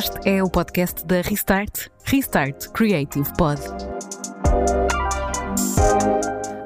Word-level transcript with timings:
Este 0.00 0.26
é 0.26 0.42
o 0.42 0.48
podcast 0.48 1.04
da 1.04 1.20
Restart, 1.20 1.88
Restart 2.04 2.68
Creative 2.68 3.30
Pod. 3.36 3.60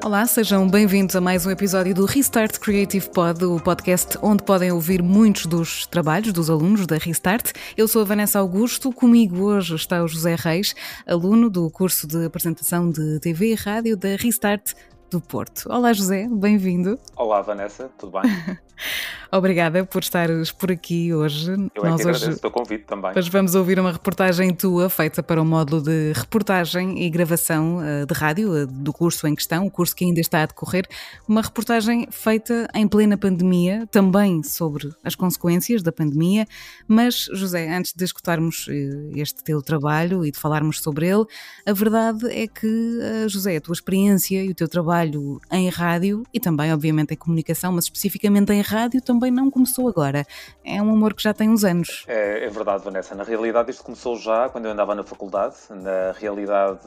Olá, 0.05 0.25
sejam 0.25 0.69
bem-vindos 0.69 1.17
a 1.17 1.19
mais 1.19 1.45
um 1.45 1.51
episódio 1.51 1.93
do 1.93 2.05
Restart 2.05 2.57
Creative 2.59 3.09
Pod, 3.09 3.43
o 3.43 3.59
podcast 3.59 4.17
onde 4.21 4.41
podem 4.41 4.71
ouvir 4.71 5.03
muitos 5.03 5.47
dos 5.47 5.85
trabalhos 5.85 6.31
dos 6.31 6.49
alunos 6.49 6.87
da 6.87 6.95
Restart. 6.95 7.51
Eu 7.75 7.89
sou 7.89 8.03
a 8.03 8.05
Vanessa 8.05 8.39
Augusto, 8.39 8.89
comigo 8.93 9.47
hoje 9.47 9.75
está 9.75 10.01
o 10.01 10.07
José 10.07 10.37
Reis, 10.39 10.73
aluno 11.05 11.49
do 11.49 11.69
curso 11.69 12.07
de 12.07 12.23
apresentação 12.23 12.89
de 12.89 13.19
TV 13.19 13.51
e 13.51 13.55
rádio 13.55 13.97
da 13.97 14.15
Restart 14.15 14.71
do 15.11 15.19
Porto. 15.19 15.69
Olá, 15.69 15.91
José, 15.91 16.25
bem-vindo. 16.31 16.97
Olá, 17.17 17.41
Vanessa, 17.41 17.91
tudo 17.97 18.17
bem? 18.21 18.31
Obrigada 19.31 19.85
por 19.85 20.01
estares 20.01 20.51
por 20.51 20.71
aqui 20.71 21.13
hoje. 21.13 21.51
Eu 21.73 21.85
é 21.85 21.89
Nós 21.89 22.01
que 22.01 22.07
agradeço 22.07 22.27
hoje, 22.29 22.37
o 22.37 22.41
teu 22.41 22.51
convite 22.51 22.85
também. 22.85 23.11
Hoje 23.15 23.29
vamos 23.29 23.55
ouvir 23.55 23.79
uma 23.79 23.91
reportagem 23.91 24.53
tua 24.53 24.89
feita 24.89 25.21
para 25.23 25.41
o 25.41 25.45
módulo 25.45 25.81
de 25.81 26.13
reportagem 26.13 27.03
e 27.03 27.09
gravação 27.09 27.77
uh, 27.77 28.05
de 28.05 28.13
rádio 28.13 28.63
uh, 28.63 28.67
do 28.67 28.93
curso 28.93 29.27
em 29.27 29.35
questão, 29.35 29.65
o 29.65 29.71
curso 29.71 29.95
que 29.95 30.05
ainda 30.05 30.19
está 30.19 30.43
a 30.43 30.45
decorrer. 30.45 30.87
Uma 31.27 31.41
reportagem 31.41 32.07
feita 32.11 32.67
em 32.73 32.87
plena 32.87 33.17
pandemia, 33.17 33.87
também 33.91 34.43
sobre 34.43 34.89
as 35.03 35.15
consequências 35.15 35.81
da 35.81 35.91
pandemia. 35.91 36.47
Mas, 36.87 37.27
José, 37.33 37.69
antes 37.75 37.93
de 37.93 38.05
escutarmos 38.05 38.67
uh, 38.67 38.71
este 39.15 39.43
teu 39.43 39.61
trabalho 39.61 40.25
e 40.25 40.31
de 40.31 40.39
falarmos 40.39 40.81
sobre 40.81 41.07
ele, 41.07 41.25
a 41.65 41.73
verdade 41.73 42.27
é 42.29 42.47
que, 42.47 42.99
José, 43.27 43.57
a 43.57 43.61
tua 43.61 43.73
experiência 43.73 44.43
e 44.43 44.49
o 44.49 44.55
teu 44.55 44.67
trabalho 44.67 45.39
em 45.51 45.69
rádio 45.69 46.23
e 46.33 46.39
também, 46.39 46.71
obviamente, 46.71 47.13
em 47.13 47.17
comunicação, 47.17 47.71
mas 47.71 47.85
especificamente 47.85 48.51
em 48.53 48.61
rádio, 48.61 49.01
também 49.01 49.14
não 49.31 49.49
começou 49.49 49.87
agora. 49.87 50.25
É 50.63 50.81
um 50.81 50.91
amor 50.91 51.13
que 51.13 51.23
já 51.23 51.33
tem 51.33 51.49
uns 51.49 51.63
anos. 51.63 52.05
É, 52.07 52.45
é 52.45 52.49
verdade, 52.49 52.83
Vanessa. 52.83 53.15
Na 53.15 53.23
realidade, 53.23 53.71
isto 53.71 53.83
começou 53.83 54.17
já 54.17 54.49
quando 54.49 54.65
eu 54.65 54.71
andava 54.71 54.95
na 54.95 55.03
faculdade. 55.03 55.55
Na 55.69 56.11
realidade, 56.17 56.79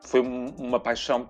foi 0.00 0.20
uma 0.20 0.80
paixão. 0.80 1.28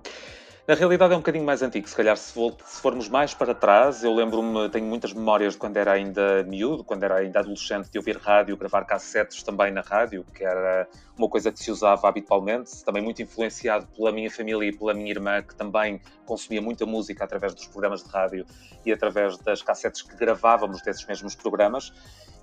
Na 0.67 0.75
realidade 0.75 1.13
é 1.13 1.17
um 1.17 1.19
bocadinho 1.19 1.45
mais 1.45 1.61
antigo, 1.61 1.89
se 1.89 1.97
calhar 1.97 2.17
se, 2.17 2.33
se 2.33 2.81
formos 2.81 3.09
mais 3.09 3.35
para 3.35 3.53
trás, 3.53 4.05
eu 4.05 4.15
lembro-me, 4.15 4.69
tenho 4.69 4.87
muitas 4.87 5.13
memórias 5.13 5.55
de 5.55 5.59
quando 5.59 5.77
era 5.77 5.91
ainda 5.91 6.45
miúdo, 6.45 6.85
quando 6.85 7.03
era 7.03 7.17
ainda 7.17 7.41
adolescente, 7.41 7.91
de 7.91 7.99
ouvir 7.99 8.17
rádio, 8.17 8.57
gravar 8.57 8.85
cassetes 8.85 9.43
também 9.43 9.73
na 9.73 9.81
rádio, 9.81 10.25
que 10.33 10.45
era 10.45 10.87
uma 11.19 11.29
coisa 11.29 11.51
que 11.51 11.59
se 11.59 11.69
usava 11.69 12.09
habitualmente, 12.09 12.85
também 12.85 13.03
muito 13.03 13.21
influenciado 13.21 13.89
pela 13.89 14.13
minha 14.13 14.31
família 14.31 14.69
e 14.69 14.73
pela 14.73 14.95
minha 14.95 15.11
irmã, 15.11 15.43
que 15.43 15.57
também 15.57 16.01
consumia 16.25 16.63
muita 16.63 16.87
música 16.87 17.25
através 17.25 17.53
dos 17.55 17.67
programas 17.67 18.05
de 18.05 18.11
rádio 18.11 18.47
e 18.87 18.93
através 18.93 19.37
das 19.39 19.63
cassetes 19.63 20.03
que 20.03 20.15
gravávamos 20.15 20.81
desses 20.81 21.05
mesmos 21.05 21.35
programas. 21.35 21.93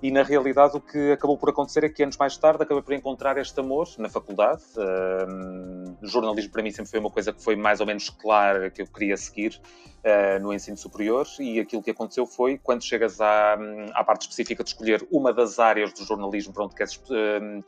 E 0.02 0.10
na 0.10 0.22
realidade 0.22 0.76
o 0.76 0.80
que 0.80 1.12
acabou 1.12 1.36
por 1.36 1.50
acontecer 1.50 1.84
é 1.84 1.88
que 1.88 2.02
anos 2.02 2.16
mais 2.16 2.36
tarde 2.36 2.62
acabei 2.62 2.82
por 2.82 2.94
encontrar 2.94 3.36
este 3.36 3.60
amor 3.60 3.86
na 3.98 4.08
faculdade. 4.08 4.62
Uh, 4.76 5.94
jornalismo 6.06 6.50
para 6.50 6.62
mim 6.62 6.70
sempre 6.70 6.90
foi 6.90 7.00
uma 7.00 7.10
coisa 7.10 7.32
que 7.34 7.42
foi 7.42 7.54
mais 7.54 7.80
ou 7.80 7.86
menos 7.86 8.08
clara 8.08 8.70
que 8.70 8.80
eu 8.80 8.86
queria 8.86 9.16
seguir 9.18 9.60
uh, 10.04 10.42
no 10.42 10.54
ensino 10.54 10.76
superior 10.76 11.26
e 11.38 11.60
aquilo 11.60 11.82
que 11.82 11.90
aconteceu 11.90 12.24
foi 12.24 12.56
quando 12.56 12.82
chegas 12.82 13.20
à, 13.20 13.58
à 13.92 14.02
parte 14.02 14.22
específica 14.22 14.64
de 14.64 14.70
escolher 14.70 15.06
uma 15.10 15.34
das 15.34 15.58
áreas 15.58 15.92
do 15.92 16.02
jornalismo 16.02 16.54
para 16.54 16.64
onde 16.64 16.74
queres 16.74 16.96
uh, 16.96 17.62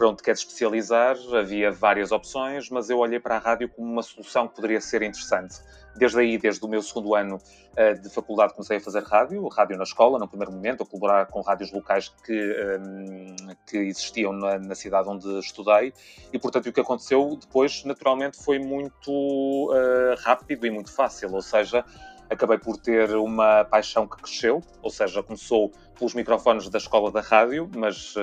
para 0.00 0.08
onde 0.08 0.22
queres 0.22 0.40
especializar, 0.40 1.14
havia 1.34 1.70
várias 1.70 2.10
opções, 2.10 2.70
mas 2.70 2.88
eu 2.88 2.96
olhei 2.96 3.20
para 3.20 3.36
a 3.36 3.38
rádio 3.38 3.68
como 3.68 3.86
uma 3.86 4.02
solução 4.02 4.48
que 4.48 4.54
poderia 4.54 4.80
ser 4.80 5.02
interessante. 5.02 5.56
Desde 5.94 6.18
aí, 6.18 6.38
desde 6.38 6.64
o 6.64 6.68
meu 6.68 6.80
segundo 6.80 7.14
ano 7.14 7.36
uh, 7.36 8.00
de 8.00 8.08
faculdade, 8.08 8.54
comecei 8.54 8.78
a 8.78 8.80
fazer 8.80 9.02
rádio, 9.02 9.46
rádio 9.48 9.76
na 9.76 9.82
escola, 9.82 10.18
no 10.18 10.26
primeiro 10.26 10.52
momento, 10.52 10.84
a 10.84 10.86
colaborar 10.86 11.26
com 11.26 11.42
rádios 11.42 11.70
locais 11.70 12.08
que, 12.24 12.32
ehm, 12.32 13.36
que 13.66 13.76
existiam 13.76 14.32
na, 14.32 14.58
na, 14.58 14.74
cidade 14.74 15.06
onde 15.06 15.28
estudei, 15.38 15.92
e 16.32 16.38
portanto 16.38 16.70
o 16.70 16.72
que 16.72 16.80
aconteceu 16.80 17.36
depois, 17.38 17.84
naturalmente, 17.84 18.42
foi 18.42 18.58
muito 18.58 19.10
uh, 19.10 20.14
rápido 20.24 20.66
e 20.66 20.70
muito 20.70 20.90
fácil, 20.90 21.34
ou 21.34 21.42
seja, 21.42 21.84
acabei 22.30 22.56
por 22.58 22.76
ter 22.76 23.14
uma 23.16 23.64
paixão 23.64 24.06
que 24.06 24.16
cresceu, 24.16 24.62
ou 24.80 24.90
seja, 24.90 25.22
começou 25.22 25.72
pelos 25.98 26.14
microfones 26.14 26.68
da 26.68 26.78
escola 26.78 27.10
da 27.10 27.20
rádio, 27.20 27.68
mas 27.76 28.14
uh, 28.16 28.20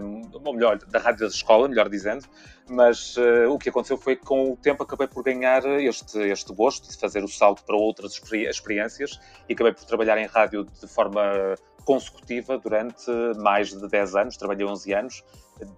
uhum. 0.00 0.30
ou 0.44 0.54
melhor, 0.54 0.78
da 0.78 0.98
rádio 0.98 1.20
da 1.20 1.26
escola, 1.26 1.66
melhor 1.66 1.88
dizendo, 1.88 2.26
mas 2.68 3.16
uh, 3.16 3.50
o 3.50 3.58
que 3.58 3.70
aconteceu 3.70 3.96
foi 3.96 4.14
que 4.14 4.24
com 4.24 4.52
o 4.52 4.56
tempo 4.56 4.82
acabei 4.82 5.08
por 5.08 5.24
ganhar 5.24 5.64
este, 5.80 6.18
este 6.18 6.52
gosto 6.52 6.88
de 6.88 6.96
fazer 6.96 7.24
o 7.24 7.28
salto 7.28 7.64
para 7.64 7.76
outras 7.76 8.12
experiências 8.12 9.18
e 9.48 9.54
acabei 9.54 9.72
por 9.72 9.84
trabalhar 9.84 10.18
em 10.18 10.26
rádio 10.26 10.64
de 10.64 10.86
forma 10.86 11.54
consecutiva 11.84 12.58
durante 12.58 13.10
mais 13.36 13.68
de 13.68 13.88
10 13.88 14.16
anos, 14.16 14.36
trabalhei 14.36 14.66
11 14.66 14.92
anos, 14.94 15.24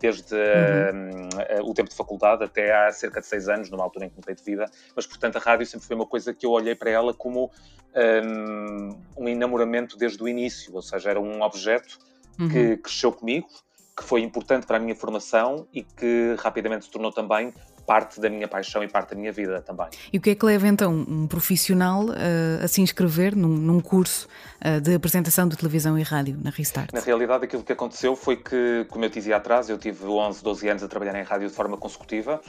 desde 0.01 0.35
uhum. 0.35 1.65
um, 1.65 1.71
o 1.71 1.75
tempo 1.75 1.91
de 1.91 1.97
faculdade 1.97 2.45
até 2.45 2.75
há 2.75 2.93
cerca 2.93 3.21
de 3.21 3.27
6 3.27 3.49
anos, 3.49 3.71
numa 3.71 3.85
altura 3.85 4.07
em 4.07 4.09
que 4.09 4.17
mudei 4.17 4.35
de 4.35 4.43
vida, 4.43 4.71
mas 4.95 5.07
portanto 5.07 5.37
a 5.37 5.39
rádio 5.39 5.67
sempre 5.67 5.87
foi 5.87 5.97
uma 5.97 6.07
coisa 6.07 6.33
que 6.33 6.47
eu 6.47 6.51
olhei 6.51 6.75
para 6.75 6.91
ela 6.91 7.13
como 7.13 7.51
um, 7.95 8.99
um 9.17 9.29
enamoramento 9.29 9.97
desde 9.97 10.23
o 10.23 10.29
início, 10.29 10.75
ou 10.75 10.83
seja, 10.83 11.11
era 11.11 11.21
um 11.21 11.43
objeto 11.43 11.99
uhum. 12.39 12.49
que 12.49 12.77
cresceu 12.79 13.13
comigo, 13.13 13.49
que 13.97 14.05
foi 14.05 14.23
importante 14.23 14.67
para 14.67 14.77
a 14.77 14.81
minha 14.81 14.95
formação 14.95 15.67
e 15.73 15.83
que 15.83 16.35
rapidamente 16.39 16.85
se 16.85 16.91
tornou 16.91 17.11
também 17.11 17.53
parte 17.87 18.21
da 18.21 18.29
minha 18.29 18.49
paixão 18.49 18.83
e 18.83 18.89
parte 18.89 19.11
da 19.11 19.17
minha 19.17 19.33
vida 19.33 19.63
também. 19.63 19.87
E 20.13 20.19
o 20.19 20.21
que 20.21 20.31
é 20.31 20.35
que 20.35 20.45
leva 20.45 20.67
então 20.67 20.93
um 20.93 21.27
profissional 21.27 22.07
uh, 22.07 22.65
a 22.65 22.69
se 22.69 22.81
inscrever 22.81 23.37
num, 23.37 23.49
num 23.49 23.81
curso 23.81 24.29
uh, 24.65 24.81
de 24.81 24.95
apresentação 24.95 25.49
de 25.49 25.57
televisão 25.57 25.99
e 25.99 26.03
rádio 26.03 26.37
na 26.43 26.51
Restart? 26.51 26.93
Na 26.93 27.01
realidade, 27.01 27.45
aquilo 27.45 27.63
que 27.63 27.73
aconteceu 27.73 28.17
foi 28.17 28.37
que, 28.37 28.85
como 28.91 29.05
eu 29.05 29.09
dizia 29.09 29.37
atrás, 29.37 29.69
eu 29.71 29.79
tive 29.79 30.05
11, 30.05 30.43
12 30.43 30.69
anos 30.69 30.83
a 30.83 30.89
trabalhar 30.89 31.19
em 31.19 31.23
rádio 31.23 31.49
de 31.49 31.55
forma 31.55 31.77
consecutiva. 31.77 32.41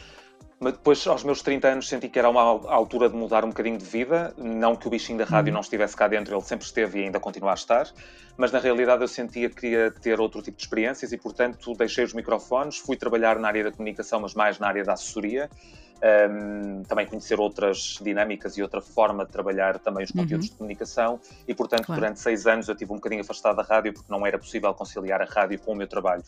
Mas 0.59 0.73
depois, 0.73 1.05
aos 1.05 1.23
meus 1.23 1.41
30 1.43 1.67
anos, 1.67 1.87
senti 1.87 2.09
que 2.09 2.17
era 2.17 2.27
uma 2.27 2.41
altura 2.41 3.07
de 3.07 3.15
mudar 3.15 3.45
um 3.45 3.49
bocadinho 3.49 3.77
de 3.77 3.85
vida. 3.85 4.33
Não 4.37 4.75
que 4.75 4.87
o 4.87 4.89
bichinho 4.89 5.19
da 5.19 5.25
rádio 5.25 5.51
uhum. 5.51 5.55
não 5.55 5.61
estivesse 5.61 5.95
cá 5.95 6.07
dentro, 6.07 6.35
ele 6.35 6.41
sempre 6.41 6.65
esteve 6.65 6.99
e 6.99 7.03
ainda 7.03 7.19
continua 7.19 7.51
a 7.51 7.53
estar. 7.53 7.87
Mas 8.35 8.51
na 8.51 8.59
realidade 8.59 9.03
eu 9.03 9.07
sentia 9.07 9.49
que 9.49 9.55
queria 9.55 9.91
ter 9.91 10.19
outro 10.19 10.41
tipo 10.41 10.57
de 10.57 10.63
experiências 10.63 11.11
e, 11.11 11.17
portanto, 11.17 11.73
deixei 11.75 12.03
os 12.03 12.13
microfones, 12.13 12.77
fui 12.77 12.95
trabalhar 12.95 13.37
na 13.37 13.47
área 13.47 13.65
da 13.65 13.71
comunicação, 13.71 14.19
mas 14.19 14.33
mais 14.33 14.57
na 14.57 14.67
área 14.67 14.83
da 14.83 14.93
assessoria 14.93 15.47
um, 16.03 16.83
também 16.83 17.05
conhecer 17.05 17.39
outras 17.39 17.99
dinâmicas 18.01 18.57
e 18.57 18.61
outra 18.61 18.81
forma 18.81 19.25
de 19.25 19.31
trabalhar 19.31 19.79
também 19.79 20.03
os 20.03 20.11
conteúdos 20.11 20.47
uhum. 20.47 20.51
de 20.51 20.57
comunicação 20.57 21.19
e, 21.47 21.53
portanto, 21.53 21.85
claro. 21.85 22.01
durante 22.01 22.19
seis 22.19 22.45
anos 22.45 22.67
eu 22.67 22.75
tive 22.75 22.91
um 22.91 22.95
bocadinho 22.95 23.21
afastado 23.21 23.57
da 23.57 23.63
rádio 23.63 23.93
porque 23.93 24.11
não 24.11 24.25
era 24.25 24.37
possível 24.37 24.73
conciliar 24.73 25.21
a 25.21 25.25
rádio 25.25 25.59
com 25.59 25.73
o 25.73 25.75
meu 25.75 25.87
trabalho. 25.87 26.23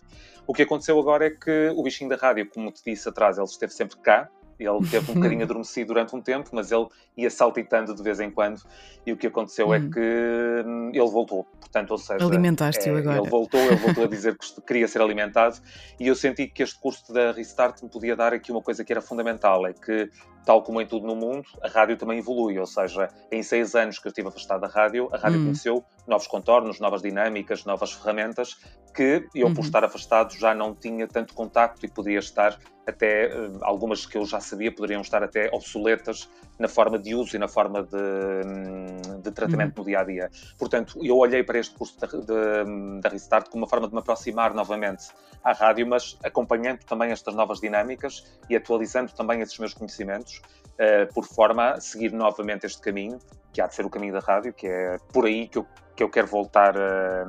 O 0.48 0.54
que 0.54 0.64
aconteceu 0.64 1.00
agora 1.00 1.28
é 1.28 1.30
que 1.30 1.70
o 1.76 1.84
bichinho 1.84 2.10
da 2.10 2.16
rádio, 2.16 2.50
como 2.50 2.72
te 2.72 2.84
disse 2.84 3.08
atrás, 3.08 3.38
ele 3.38 3.46
esteve 3.46 3.74
sempre 3.74 3.98
cá, 3.98 4.30
ele 4.60 4.88
teve 4.90 5.12
um 5.12 5.16
bocadinho 5.16 5.44
adormecido 5.44 5.88
durante 5.88 6.16
um 6.16 6.22
tempo, 6.22 6.50
mas 6.54 6.72
ele 6.72 6.88
ia 7.18 7.30
saltitando 7.30 7.96
de 7.96 8.04
vez 8.04 8.20
em 8.20 8.30
quando. 8.30 8.62
E 9.06 9.12
o 9.12 9.18
que 9.18 9.28
aconteceu 9.28 9.74
é 9.74 9.80
hum. 9.80 9.88
é 9.88 9.94
que 9.94 10.68
hum, 10.68 10.92
ele 10.94 11.10
voltou. 11.10 11.46
Portanto, 11.60 11.92
ou 11.92 11.98
seja, 11.98 12.26
alimentaste-o 12.26 12.96
é, 12.96 13.00
agora. 13.00 13.20
Ele 13.20 13.30
voltou, 13.30 13.60
ele 13.60 13.76
voltou 13.76 14.04
a 14.04 14.08
dizer 14.08 14.38
que 14.38 14.62
queria 14.62 14.88
ser 14.88 15.02
alimentado. 15.02 15.58
E 16.00 16.08
eu 16.08 16.16
senti 16.16 16.48
que 16.48 16.64
este 16.64 16.80
curso 16.80 17.14
da 17.14 17.32
Restart 17.32 17.82
me 17.82 17.90
podia 17.90 18.16
dar 18.16 18.34
aqui 18.34 18.52
uma 18.52 18.62
coisa 18.62 18.84
que 18.84 18.92
era 18.92 19.02
fundamental: 19.02 19.66
é 19.66 19.74
que 19.74 20.10
tal 20.46 20.64
como 20.64 20.82
em 20.82 20.88
tudo 20.88 21.06
no 21.06 21.16
mundo, 21.16 21.44
a 21.64 21.68
rádio 21.68 21.96
também 21.98 22.20
evolui. 22.20 22.58
Ou 22.58 22.66
seja, 22.66 23.10
em 23.32 23.44
seis 23.44 23.76
anos 23.76 24.00
que 24.00 24.08
eu 24.08 24.10
estive 24.10 24.28
afastado 24.28 24.62
da 24.62 24.68
rádio, 24.68 25.10
a 25.12 25.18
rádio 25.18 25.40
hum. 25.40 25.44
conheceu 25.44 25.84
novos 26.08 26.28
contornos, 26.28 26.80
novas 26.80 27.02
dinâmicas, 27.02 27.66
novas 27.66 27.92
ferramentas 27.92 28.58
que 28.94 29.28
eu, 29.36 29.48
uhum. 29.48 29.54
por 29.54 29.64
estar 29.64 29.84
afastado, 29.84 30.34
já 30.34 30.54
não 30.54 30.74
tinha 30.74 31.08
tanto 31.08 31.34
contacto 31.34 31.86
e 31.86 31.90
podia 31.90 32.20
estar 32.20 32.58
até, 32.90 33.26
eh, 33.26 33.52
algumas 33.62 34.06
que 34.06 34.18
eu 34.18 34.26
já 34.26 34.40
sabia, 34.40 34.74
poderiam 34.74 35.02
estar 35.02 35.24
até 35.24 35.50
obsoletas 35.52 36.30
na 36.58 36.68
forma 36.68 37.00
de 37.00 37.16
uso 37.16 37.36
e 37.36 37.40
na 37.40 37.48
forma 37.48 37.84
de, 37.84 37.96
hum, 37.96 39.22
de 39.22 39.32
tratamento 39.32 39.78
uhum. 39.78 39.84
no 39.84 39.86
dia 39.86 40.00
a 40.00 40.04
dia. 40.04 40.30
Portanto, 40.58 41.00
eu 41.02 41.18
olhei 41.18 41.44
para 41.44 41.58
este 41.58 41.76
curso 41.76 41.98
da 42.00 43.10
Restart 43.10 43.50
como 43.50 43.64
uma 43.64 43.70
forma 43.70 43.88
de 43.88 43.94
me 43.94 44.00
aproximar 44.00 44.54
novamente 44.54 45.08
à 45.44 45.54
rádio, 45.54 45.88
mas 45.88 46.18
acompanhando 46.24 46.84
também 46.84 47.12
estas 47.12 47.34
novas 47.34 47.60
dinâmicas 47.60 48.26
e 48.50 48.56
atualizando 48.56 49.14
também 49.14 49.42
esses 49.42 49.58
meus 49.58 49.74
conhecimentos 49.74 50.42
uh, 50.74 51.14
por 51.14 51.26
forma 51.26 51.72
a 51.72 51.82
seguir 51.82 52.12
novamente 52.12 52.66
este 52.66 52.82
caminho, 52.82 53.20
que 53.54 53.62
há 53.62 53.68
de 53.68 53.76
ser 53.76 53.86
o 53.86 53.90
caminho 53.90 54.14
da 54.14 54.20
rádio, 54.20 54.54
que 54.54 54.68
é 54.68 54.98
por 55.14 55.26
aí 55.26 55.48
que 55.48 55.58
eu, 55.58 55.68
que 55.96 56.04
eu 56.04 56.10
quero 56.10 56.28
voltar 56.28 56.78
a, 56.78 57.26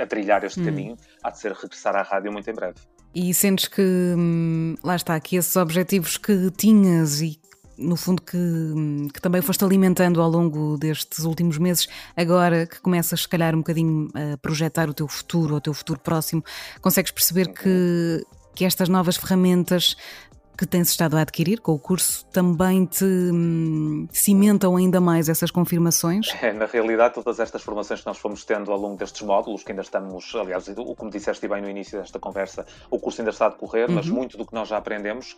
a 0.00 0.06
trilhar 0.06 0.44
este 0.44 0.60
hum. 0.60 0.64
caminho, 0.64 0.96
há 1.22 1.30
de 1.30 1.38
ser 1.38 1.52
regressar 1.52 1.96
à 1.96 2.02
rádio 2.02 2.32
muito 2.32 2.48
em 2.48 2.54
breve. 2.54 2.76
E 3.14 3.34
sentes 3.34 3.66
que, 3.66 3.82
hum, 3.82 4.76
lá 4.84 4.94
está, 4.94 5.18
que 5.18 5.36
esses 5.36 5.56
objetivos 5.56 6.16
que 6.16 6.50
tinhas 6.56 7.20
e 7.20 7.40
no 7.76 7.96
fundo, 7.96 8.20
que, 8.22 8.36
hum, 8.36 9.08
que, 9.12 9.20
também 9.20 9.40
foste 9.40 9.64
alimentando 9.64 10.20
ao 10.20 10.30
longo 10.30 10.76
destes 10.76 11.24
últimos 11.24 11.58
meses, 11.58 11.88
agora 12.16 12.66
que 12.66 12.80
começas, 12.80 13.22
se 13.22 13.28
calhar, 13.28 13.54
um 13.54 13.58
bocadinho 13.58 14.08
a 14.14 14.36
projetar 14.36 14.88
o 14.88 14.94
teu 14.94 15.08
futuro, 15.08 15.56
o 15.56 15.60
teu 15.60 15.72
futuro 15.72 15.98
próximo, 15.98 16.44
consegues 16.80 17.10
perceber 17.10 17.48
que, 17.52 18.24
que 18.54 18.64
estas 18.64 18.88
novas 18.88 19.16
ferramentas 19.16 19.96
que 20.56 20.66
tens 20.66 20.90
estado 20.90 21.16
a 21.16 21.22
adquirir 21.22 21.60
com 21.60 21.72
o 21.72 21.78
curso 21.78 22.24
também 22.26 22.84
te 22.84 23.04
hum, 23.04 24.06
cimentam 24.12 24.76
ainda 24.76 25.00
mais 25.00 25.28
essas 25.28 25.50
confirmações? 25.50 26.34
É, 26.42 26.52
na 26.52 26.66
realidade, 26.66 27.14
todas 27.14 27.40
estas 27.40 27.62
formações 27.62 28.00
que 28.00 28.06
nós 28.06 28.18
fomos 28.18 28.44
tendo 28.44 28.70
ao 28.70 28.78
longo 28.78 28.96
destes 28.96 29.22
módulos, 29.22 29.62
que 29.62 29.72
ainda 29.72 29.82
estamos, 29.82 30.34
aliás, 30.34 30.70
como 30.96 31.10
disseste 31.10 31.48
bem 31.48 31.62
no 31.62 31.68
início 31.68 31.98
desta 31.98 32.18
conversa, 32.18 32.66
o 32.90 32.98
curso 32.98 33.20
ainda 33.20 33.30
está 33.30 33.46
a 33.46 33.48
decorrer, 33.50 33.88
uhum. 33.88 33.94
mas 33.94 34.08
muito 34.08 34.36
do 34.36 34.46
que 34.46 34.54
nós 34.54 34.68
já 34.68 34.76
aprendemos 34.76 35.36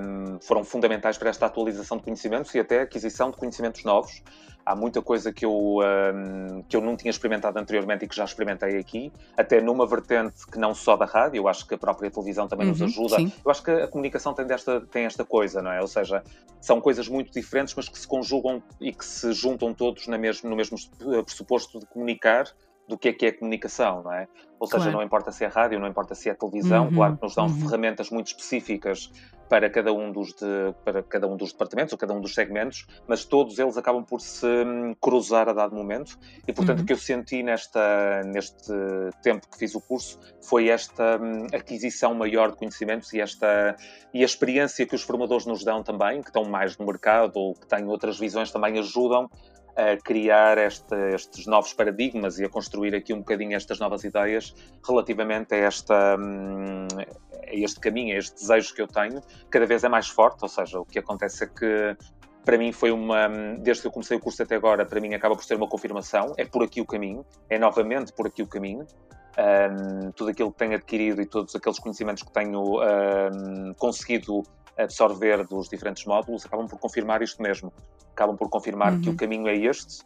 hum, 0.00 0.38
foram 0.40 0.64
fundamentais 0.64 1.18
para 1.18 1.30
esta 1.30 1.46
atualização 1.46 1.98
de 1.98 2.04
conhecimentos 2.04 2.54
e 2.54 2.58
até 2.58 2.82
aquisição 2.82 3.30
de 3.30 3.36
conhecimentos 3.36 3.84
novos 3.84 4.22
há 4.64 4.74
muita 4.74 5.02
coisa 5.02 5.32
que 5.32 5.44
eu, 5.44 5.78
um, 5.78 6.62
que 6.68 6.76
eu 6.76 6.80
não 6.80 6.96
tinha 6.96 7.10
experimentado 7.10 7.58
anteriormente 7.58 8.04
e 8.04 8.08
que 8.08 8.16
já 8.16 8.24
experimentei 8.24 8.78
aqui, 8.78 9.12
até 9.36 9.60
numa 9.60 9.86
vertente 9.86 10.46
que 10.46 10.58
não 10.58 10.74
só 10.74 10.96
da 10.96 11.04
rádio, 11.04 11.38
eu 11.38 11.48
acho 11.48 11.66
que 11.66 11.74
a 11.74 11.78
própria 11.78 12.10
televisão 12.10 12.48
também 12.48 12.66
uhum, 12.66 12.72
nos 12.72 12.82
ajuda. 12.82 13.16
Sim. 13.16 13.32
Eu 13.44 13.50
acho 13.50 13.62
que 13.62 13.70
a 13.70 13.88
comunicação 13.88 14.32
tem, 14.34 14.46
desta, 14.46 14.80
tem 14.80 15.04
esta 15.04 15.24
coisa, 15.24 15.60
não 15.60 15.72
é? 15.72 15.80
Ou 15.80 15.88
seja, 15.88 16.22
são 16.60 16.80
coisas 16.80 17.08
muito 17.08 17.32
diferentes, 17.32 17.74
mas 17.74 17.88
que 17.88 17.98
se 17.98 18.06
conjugam 18.06 18.62
e 18.80 18.92
que 18.92 19.04
se 19.04 19.32
juntam 19.32 19.74
todos 19.74 20.06
na 20.06 20.18
mesmo, 20.18 20.48
no 20.48 20.56
mesmo 20.56 20.76
pressuposto 21.24 21.80
de 21.80 21.86
comunicar 21.86 22.46
do 22.88 22.98
que 22.98 23.08
é 23.08 23.12
que 23.12 23.26
é 23.26 23.32
comunicação, 23.32 24.02
não 24.02 24.12
é? 24.12 24.28
Ou 24.58 24.66
seja, 24.66 24.84
claro. 24.84 24.98
não 24.98 25.02
importa 25.02 25.32
se 25.32 25.44
é 25.44 25.48
rádio, 25.48 25.80
não 25.80 25.88
importa 25.88 26.14
se 26.14 26.28
é 26.28 26.34
televisão, 26.34 26.86
uhum, 26.86 26.94
claro 26.94 27.16
que 27.16 27.22
nos 27.22 27.34
dão 27.34 27.46
uhum. 27.46 27.60
ferramentas 27.60 28.10
muito 28.10 28.28
específicas 28.28 29.10
para 29.48 29.68
cada 29.68 29.92
um 29.92 30.10
dos 30.10 30.28
de, 30.28 30.74
para 30.82 31.02
cada 31.02 31.26
um 31.26 31.36
dos 31.36 31.52
departamentos 31.52 31.92
ou 31.92 31.98
cada 31.98 32.14
um 32.14 32.20
dos 32.20 32.34
segmentos, 32.34 32.86
mas 33.06 33.24
todos 33.24 33.58
eles 33.58 33.76
acabam 33.76 34.02
por 34.02 34.20
se 34.20 34.46
hum, 34.46 34.94
cruzar 34.98 35.46
a 35.46 35.52
dado 35.52 35.74
momento 35.74 36.18
e 36.48 36.54
portanto 36.54 36.78
uhum. 36.78 36.84
o 36.84 36.86
que 36.86 36.92
eu 36.94 36.96
senti 36.96 37.42
nesta 37.42 38.22
neste 38.24 38.72
tempo 39.22 39.46
que 39.50 39.58
fiz 39.58 39.74
o 39.74 39.80
curso 39.82 40.18
foi 40.40 40.68
esta 40.68 41.20
hum, 41.20 41.48
aquisição 41.52 42.14
maior 42.14 42.52
de 42.52 42.56
conhecimentos 42.56 43.12
e 43.12 43.20
esta 43.20 43.76
e 44.14 44.22
a 44.22 44.24
experiência 44.24 44.86
que 44.86 44.94
os 44.94 45.02
formadores 45.02 45.44
nos 45.44 45.62
dão 45.62 45.82
também, 45.82 46.22
que 46.22 46.28
estão 46.28 46.44
mais 46.44 46.78
no 46.78 46.86
mercado 46.86 47.36
ou 47.36 47.52
que 47.52 47.66
têm 47.66 47.86
outras 47.88 48.18
visões 48.18 48.50
também 48.50 48.78
ajudam 48.78 49.28
a 49.76 49.96
criar 49.96 50.58
estes 50.58 51.46
novos 51.46 51.72
paradigmas 51.72 52.38
e 52.38 52.44
a 52.44 52.48
construir 52.48 52.94
aqui 52.94 53.12
um 53.12 53.18
bocadinho 53.18 53.56
estas 53.56 53.78
novas 53.78 54.04
ideias 54.04 54.54
relativamente 54.86 55.54
a, 55.54 55.58
esta, 55.58 56.16
hum, 56.18 56.86
a 57.48 57.54
este 57.54 57.80
caminho, 57.80 58.14
a 58.14 58.18
este 58.18 58.34
desejo 58.34 58.74
que 58.74 58.82
eu 58.82 58.86
tenho, 58.86 59.22
cada 59.50 59.66
vez 59.66 59.84
é 59.84 59.88
mais 59.88 60.08
forte, 60.08 60.42
ou 60.42 60.48
seja, 60.48 60.80
o 60.80 60.84
que 60.84 60.98
acontece 60.98 61.44
é 61.44 61.46
que 61.46 61.96
para 62.44 62.58
mim 62.58 62.72
foi 62.72 62.90
uma, 62.90 63.28
hum, 63.28 63.56
desde 63.60 63.82
que 63.82 63.88
eu 63.88 63.92
comecei 63.92 64.16
o 64.16 64.20
curso 64.20 64.42
até 64.42 64.56
agora, 64.56 64.84
para 64.84 65.00
mim 65.00 65.14
acaba 65.14 65.34
por 65.34 65.44
ser 65.44 65.54
uma 65.54 65.68
confirmação, 65.68 66.34
é 66.36 66.44
por 66.44 66.62
aqui 66.62 66.80
o 66.80 66.86
caminho, 66.86 67.24
é 67.48 67.58
novamente 67.58 68.12
por 68.12 68.26
aqui 68.26 68.42
o 68.42 68.46
caminho, 68.46 68.86
um, 69.38 70.10
tudo 70.12 70.30
aquilo 70.30 70.52
que 70.52 70.58
tenho 70.58 70.74
adquirido 70.74 71.22
e 71.22 71.26
todos 71.26 71.54
aqueles 71.54 71.78
conhecimentos 71.78 72.22
que 72.22 72.32
tenho 72.32 72.80
um, 72.80 73.74
conseguido 73.74 74.42
absorver 74.78 75.44
dos 75.46 75.68
diferentes 75.68 76.04
módulos 76.04 76.44
acabam 76.46 76.66
por 76.66 76.78
confirmar 76.78 77.22
isto 77.22 77.42
mesmo. 77.42 77.72
Acabam 78.12 78.36
por 78.36 78.48
confirmar 78.48 78.92
uhum. 78.92 79.00
que 79.00 79.08
o 79.08 79.10
uhum. 79.12 79.16
caminho 79.16 79.48
é 79.48 79.56
este 79.56 80.04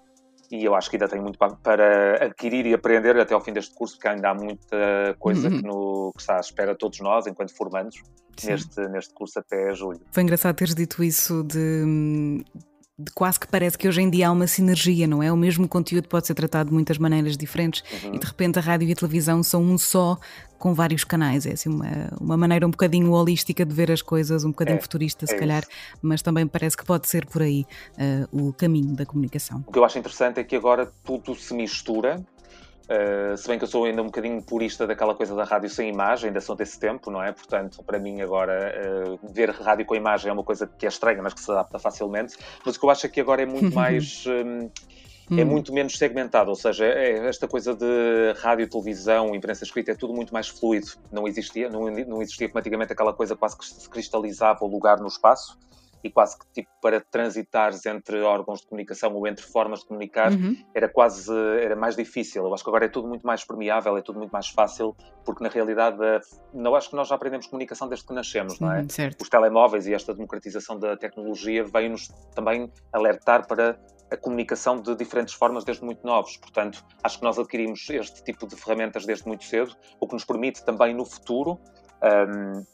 e 0.50 0.64
eu 0.64 0.74
acho 0.74 0.88
que 0.88 0.96
ainda 0.96 1.08
tenho 1.08 1.22
muito 1.22 1.38
para 1.38 2.24
adquirir 2.24 2.66
e 2.66 2.74
aprender 2.74 3.18
até 3.18 3.34
ao 3.34 3.40
fim 3.40 3.52
deste 3.52 3.74
curso, 3.74 3.96
porque 3.96 4.08
ainda 4.08 4.30
há 4.30 4.34
muita 4.34 5.16
coisa 5.18 5.48
uhum. 5.48 5.56
que, 5.56 5.66
no, 5.66 6.12
que 6.14 6.20
está 6.20 6.36
à 6.36 6.40
espera 6.40 6.72
de 6.72 6.78
todos 6.78 7.00
nós, 7.00 7.26
enquanto 7.26 7.52
formandos, 7.56 8.00
neste, 8.44 8.80
neste 8.88 9.12
curso 9.12 9.38
até 9.38 9.72
julho. 9.74 10.00
Foi 10.12 10.22
engraçado 10.22 10.54
teres 10.54 10.74
dito 10.74 11.02
isso 11.02 11.42
de 11.42 11.84
de 11.84 12.75
quase 13.14 13.38
que 13.38 13.46
parece 13.46 13.76
que 13.76 13.86
hoje 13.86 14.00
em 14.00 14.08
dia 14.08 14.28
há 14.28 14.32
uma 14.32 14.46
sinergia, 14.46 15.06
não 15.06 15.22
é? 15.22 15.30
O 15.30 15.36
mesmo 15.36 15.68
conteúdo 15.68 16.08
pode 16.08 16.26
ser 16.26 16.34
tratado 16.34 16.70
de 16.70 16.74
muitas 16.74 16.96
maneiras 16.96 17.36
diferentes 17.36 17.82
uhum. 18.02 18.14
e 18.14 18.18
de 18.18 18.26
repente 18.26 18.58
a 18.58 18.62
rádio 18.62 18.88
e 18.88 18.92
a 18.92 18.94
televisão 18.94 19.42
são 19.42 19.62
um 19.62 19.76
só 19.76 20.18
com 20.58 20.72
vários 20.72 21.04
canais. 21.04 21.44
É 21.44 21.52
assim 21.52 21.68
uma, 21.68 21.86
uma 22.18 22.36
maneira 22.36 22.66
um 22.66 22.70
bocadinho 22.70 23.12
holística 23.12 23.64
de 23.64 23.74
ver 23.74 23.90
as 23.90 24.00
coisas, 24.00 24.44
um 24.44 24.50
bocadinho 24.50 24.78
é, 24.78 24.80
futurista, 24.80 25.26
se 25.26 25.34
é 25.34 25.38
calhar, 25.38 25.62
isso. 25.62 25.98
mas 26.00 26.22
também 26.22 26.46
parece 26.46 26.76
que 26.76 26.84
pode 26.84 27.06
ser 27.06 27.26
por 27.26 27.42
aí 27.42 27.66
uh, 28.32 28.48
o 28.48 28.52
caminho 28.54 28.94
da 28.94 29.04
comunicação. 29.04 29.62
O 29.66 29.72
que 29.72 29.78
eu 29.78 29.84
acho 29.84 29.98
interessante 29.98 30.40
é 30.40 30.44
que 30.44 30.56
agora 30.56 30.90
tudo 31.04 31.34
se 31.34 31.52
mistura 31.52 32.24
Uh, 32.86 33.36
se 33.36 33.48
bem 33.48 33.58
que 33.58 33.64
eu 33.64 33.68
sou 33.68 33.84
ainda 33.84 34.00
um 34.00 34.06
bocadinho 34.06 34.40
purista 34.40 34.86
daquela 34.86 35.12
coisa 35.12 35.34
da 35.34 35.42
rádio 35.42 35.68
sem 35.68 35.88
imagem, 35.88 36.28
ainda 36.28 36.40
sou 36.40 36.54
desse 36.54 36.78
tempo, 36.78 37.10
não 37.10 37.20
é? 37.20 37.32
Portanto, 37.32 37.82
para 37.82 37.98
mim 37.98 38.20
agora 38.20 38.72
uh, 39.12 39.18
ver 39.32 39.50
rádio 39.50 39.84
com 39.84 39.96
imagem 39.96 40.30
é 40.30 40.32
uma 40.32 40.44
coisa 40.44 40.68
que 40.68 40.86
é 40.86 40.88
estranha, 40.88 41.20
mas 41.20 41.34
que 41.34 41.40
se 41.40 41.50
adapta 41.50 41.80
facilmente. 41.80 42.36
Mas 42.64 42.76
o 42.76 42.78
que 42.78 42.86
eu 42.86 42.90
acho 42.90 43.06
é 43.06 43.08
que 43.08 43.20
agora 43.20 43.42
é 43.42 43.46
muito 43.46 43.74
mais. 43.74 44.24
Um, 44.26 44.70
é 45.28 45.42
hum. 45.42 45.46
muito 45.46 45.72
menos 45.72 45.98
segmentado, 45.98 46.50
ou 46.50 46.54
seja, 46.54 46.86
é 46.86 47.26
esta 47.26 47.48
coisa 47.48 47.74
de 47.74 48.32
rádio, 48.38 48.68
televisão, 48.68 49.34
imprensa 49.34 49.64
escrita 49.64 49.90
é 49.90 49.94
tudo 49.96 50.14
muito 50.14 50.32
mais 50.32 50.46
fluido. 50.46 50.86
Não 51.10 51.26
existia, 51.26 51.68
não, 51.68 51.90
não 51.90 52.22
existia 52.22 52.46
automaticamente 52.46 52.92
aquela 52.92 53.12
coisa 53.12 53.34
quase 53.34 53.58
que 53.58 53.66
se 53.66 53.90
cristalizava 53.90 54.64
o 54.64 54.68
lugar 54.68 55.00
no 55.00 55.08
espaço 55.08 55.58
e 56.06 56.10
quase 56.10 56.38
que 56.38 56.46
tipo 56.52 56.70
para 56.80 57.00
transitares 57.00 57.84
entre 57.86 58.20
órgãos 58.22 58.60
de 58.60 58.66
comunicação 58.66 59.12
ou 59.14 59.26
entre 59.26 59.44
formas 59.44 59.80
de 59.80 59.86
comunicar 59.86 60.32
uhum. 60.32 60.56
era 60.74 60.88
quase 60.88 61.32
era 61.60 61.76
mais 61.76 61.96
difícil. 61.96 62.44
Eu 62.44 62.54
acho 62.54 62.62
que 62.62 62.70
agora 62.70 62.86
é 62.86 62.88
tudo 62.88 63.08
muito 63.08 63.26
mais 63.26 63.44
permeável, 63.44 63.96
é 63.96 64.02
tudo 64.02 64.18
muito 64.18 64.30
mais 64.30 64.48
fácil, 64.48 64.96
porque 65.24 65.42
na 65.42 65.50
realidade 65.50 65.98
não 66.54 66.74
acho 66.74 66.90
que 66.90 66.96
nós 66.96 67.08
já 67.08 67.14
aprendemos 67.14 67.46
comunicação 67.46 67.88
desde 67.88 68.06
que 68.06 68.14
nascemos, 68.14 68.58
não 68.60 68.72
é? 68.72 68.80
Uhum, 68.80 68.86
Os 69.20 69.28
telemóveis 69.28 69.86
e 69.86 69.94
esta 69.94 70.14
democratização 70.14 70.78
da 70.78 70.96
tecnologia 70.96 71.64
veio-nos 71.64 72.08
também 72.34 72.70
alertar 72.92 73.46
para 73.46 73.78
a 74.10 74.16
comunicação 74.16 74.80
de 74.80 74.94
diferentes 74.94 75.34
formas 75.34 75.64
desde 75.64 75.84
muito 75.84 76.06
novos. 76.06 76.36
Portanto, 76.36 76.84
acho 77.02 77.18
que 77.18 77.24
nós 77.24 77.38
adquirimos 77.38 77.88
este 77.90 78.22
tipo 78.22 78.46
de 78.46 78.54
ferramentas 78.56 79.04
desde 79.04 79.26
muito 79.26 79.44
cedo, 79.44 79.74
o 80.00 80.06
que 80.06 80.14
nos 80.14 80.24
permite 80.24 80.64
também 80.64 80.94
no 80.94 81.04
futuro 81.04 81.58
um, 82.02 82.64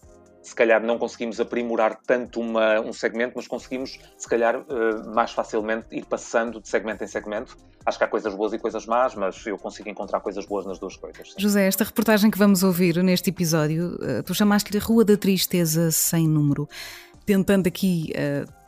se 0.43 0.55
calhar 0.55 0.83
não 0.83 0.99
conseguimos 0.99 1.41
aprimorar 1.41 1.99
tanto 2.07 2.41
uma, 2.41 2.81
um 2.81 2.93
segmento, 2.93 3.35
mas 3.37 3.47
conseguimos, 3.47 3.99
se 4.19 4.29
calhar, 4.29 4.59
uh, 4.59 5.15
mais 5.15 5.31
facilmente 5.31 5.87
ir 5.93 6.05
passando 6.05 6.61
de 6.61 6.69
segmento 6.69 7.05
em 7.05 7.07
segmento. 7.07 7.57
Acho 7.87 7.99
que 7.99 8.05
há 8.05 8.09
coisas 8.09 8.35
boas 8.35 8.53
e 8.53 8.59
coisas 8.59 8.87
más, 8.87 9.15
mas 9.15 9.45
eu 9.47 9.57
consigo 9.57 9.89
encontrar 9.89 10.21
coisas 10.21 10.45
boas 10.47 10.67
nas 10.67 10.79
duas 10.79 10.97
coisas. 10.97 11.33
Sim. 11.33 11.35
José, 11.39 11.67
esta 11.67 11.85
reportagem 11.85 12.31
que 12.31 12.39
vamos 12.39 12.63
ouvir 12.63 13.03
neste 13.03 13.31
episódio, 13.31 13.97
uh, 13.97 14.23
tu 14.25 14.35
chamaste-lhe 14.35 14.79
Rua 14.79 15.05
da 15.05 15.17
Tristeza 15.17 15.91
Sem 15.91 16.29
Número. 16.29 16.69
Tentando 17.25 17.69
aqui 17.69 18.13
uh, 18.17 18.62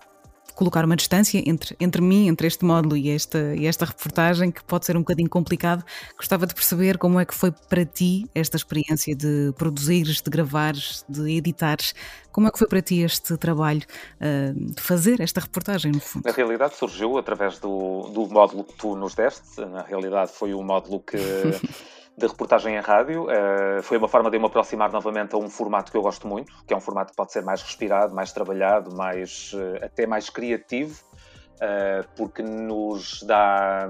colocar 0.55 0.85
uma 0.85 0.97
distância 0.97 1.43
entre, 1.47 1.77
entre 1.81 2.01
mim, 2.01 2.29
entre 2.29 2.47
este 2.47 2.65
módulo 2.65 2.97
e 2.97 3.11
esta, 3.11 3.55
e 3.55 3.67
esta 3.67 3.85
reportagem, 3.85 4.51
que 4.51 4.63
pode 4.65 4.87
ser 4.87 4.97
um 4.97 5.01
bocadinho 5.01 5.29
complicado. 5.29 5.85
Gostava 6.17 6.47
de 6.47 6.55
perceber 6.55 6.99
como 6.99 7.19
é 7.19 7.25
que 7.25 7.35
foi 7.35 7.51
para 7.51 7.85
ti 7.85 8.29
esta 8.35 8.57
experiência 8.57 9.15
de 9.15 9.53
produzires, 9.57 10.21
de 10.21 10.31
gravares, 10.31 11.05
de 11.09 11.37
editares. 11.37 11.95
Como 12.33 12.49
é 12.49 12.51
que 12.51 12.59
foi 12.59 12.69
para 12.69 12.83
ti 12.83 13.01
este 13.01 13.37
trabalho 13.37 13.83
uh, 14.21 14.75
de 14.75 14.81
fazer 14.81 15.21
esta 15.21 15.41
reportagem, 15.41 15.93
no 15.93 16.01
fundo? 16.01 16.25
Na 16.25 16.33
realidade 16.33 16.77
surgiu 16.77 17.19
através 17.19 17.59
do, 17.59 18.11
do 18.13 18.27
módulo 18.29 18.65
que 18.65 18.75
tu 18.75 18.97
nos 18.97 19.15
deste. 19.15 19.61
Na 19.61 19.83
realidade 19.83 20.33
foi 20.33 20.55
o 20.55 20.63
módulo 20.63 21.01
que... 21.01 21.19
de 22.17 22.27
reportagem 22.27 22.77
em 22.77 22.81
rádio. 22.81 23.25
Uh, 23.25 23.83
foi 23.83 23.99
uma 23.99 24.09
forma 24.09 24.31
de 24.31 24.37
eu 24.37 24.41
me 24.41 24.47
aproximar 24.47 24.93
novamente 24.93 25.35
a 25.35 25.39
um 25.39 25.51
formato 25.51 25.91
que 25.91 25.97
eu 25.97 26.03
gosto 26.03 26.27
muito, 26.29 26.53
que 26.67 26.73
é 26.73 26.77
um 26.77 26.81
formato 26.81 27.11
que 27.11 27.17
pode 27.17 27.33
ser 27.33 27.43
mais 27.43 27.63
respirado, 27.63 28.15
mais 28.15 28.33
trabalhado, 28.33 28.95
mais, 28.95 29.53
uh, 29.55 29.85
até 29.85 30.07
mais 30.07 30.31
criativo. 30.31 31.03
Uh, 31.55 32.05
porque 32.17 32.43
nos 32.43 33.23
dá, 33.23 33.89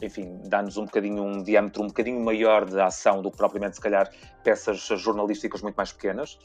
enfim, 0.00 0.40
dá-nos 0.44 0.76
um 0.76 0.84
bocadinho 0.84 1.20
um 1.20 1.42
diâmetro 1.42 1.82
um 1.82 1.88
bocadinho 1.88 2.24
maior 2.24 2.64
de 2.64 2.80
ação 2.80 3.20
do 3.20 3.30
que 3.30 3.36
propriamente, 3.36 3.74
se 3.74 3.82
calhar, 3.82 4.08
peças 4.46 4.78
jornalísticas 4.78 5.60
muito 5.60 5.74
mais 5.74 5.90
pequenas. 5.90 6.38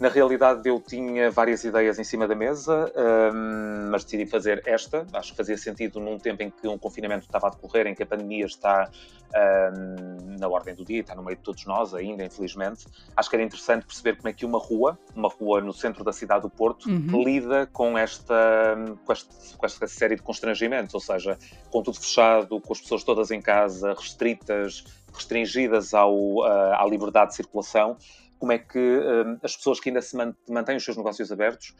Na 0.00 0.08
realidade, 0.08 0.68
eu 0.68 0.80
tinha 0.80 1.30
várias 1.30 1.62
ideias 1.62 2.00
em 2.00 2.02
cima 2.02 2.26
da 2.26 2.34
mesa, 2.34 2.92
um, 3.32 3.90
mas 3.92 4.02
decidi 4.02 4.26
fazer 4.26 4.60
esta. 4.66 5.06
Acho 5.12 5.30
que 5.30 5.36
fazia 5.36 5.56
sentido 5.56 6.00
num 6.00 6.18
tempo 6.18 6.42
em 6.42 6.50
que 6.50 6.66
um 6.66 6.76
confinamento 6.76 7.26
estava 7.26 7.46
a 7.46 7.50
decorrer, 7.50 7.86
em 7.86 7.94
que 7.94 8.02
a 8.02 8.06
pandemia 8.06 8.44
está 8.44 8.90
um, 9.72 10.36
na 10.36 10.48
ordem 10.48 10.74
do 10.74 10.84
dia, 10.84 11.00
está 11.00 11.14
no 11.14 11.22
meio 11.22 11.36
de 11.36 11.44
todos 11.44 11.64
nós 11.64 11.94
ainda, 11.94 12.24
infelizmente. 12.24 12.86
Acho 13.16 13.30
que 13.30 13.36
era 13.36 13.44
interessante 13.44 13.86
perceber 13.86 14.16
como 14.16 14.28
é 14.28 14.32
que 14.32 14.44
uma 14.44 14.58
rua, 14.58 14.98
uma 15.14 15.28
rua 15.28 15.60
no 15.60 15.72
centro 15.72 16.02
da 16.02 16.12
cidade 16.12 16.42
do 16.42 16.50
Porto, 16.50 16.88
uhum. 16.88 17.22
lida 17.22 17.68
com 17.72 17.96
esta, 17.96 18.74
com, 19.04 19.12
este, 19.12 19.56
com 19.56 19.64
esta 19.64 19.86
série 19.86 20.16
de 20.16 20.22
constrangimentos, 20.22 20.92
ou 20.92 21.00
seja, 21.00 21.38
com 21.70 21.84
tudo 21.84 22.00
fechado, 22.00 22.60
com 22.60 22.72
as 22.72 22.80
pessoas 22.80 23.04
todas 23.04 23.30
em 23.30 23.40
casa, 23.40 23.94
restritas, 23.94 25.03
restringidas 25.14 25.94
ao, 25.94 26.14
uh, 26.14 26.74
à 26.78 26.86
liberdade 26.86 27.30
de 27.30 27.36
circulação 27.36 27.96
como 28.44 28.52
é 28.52 28.58
que 28.58 28.78
um, 28.78 29.38
as 29.42 29.56
pessoas 29.56 29.80
que 29.80 29.88
ainda 29.88 30.02
se 30.02 30.14
mantêm 30.48 30.76
os 30.76 30.84
seus 30.84 30.96
negócios 30.96 31.32
abertos 31.32 31.74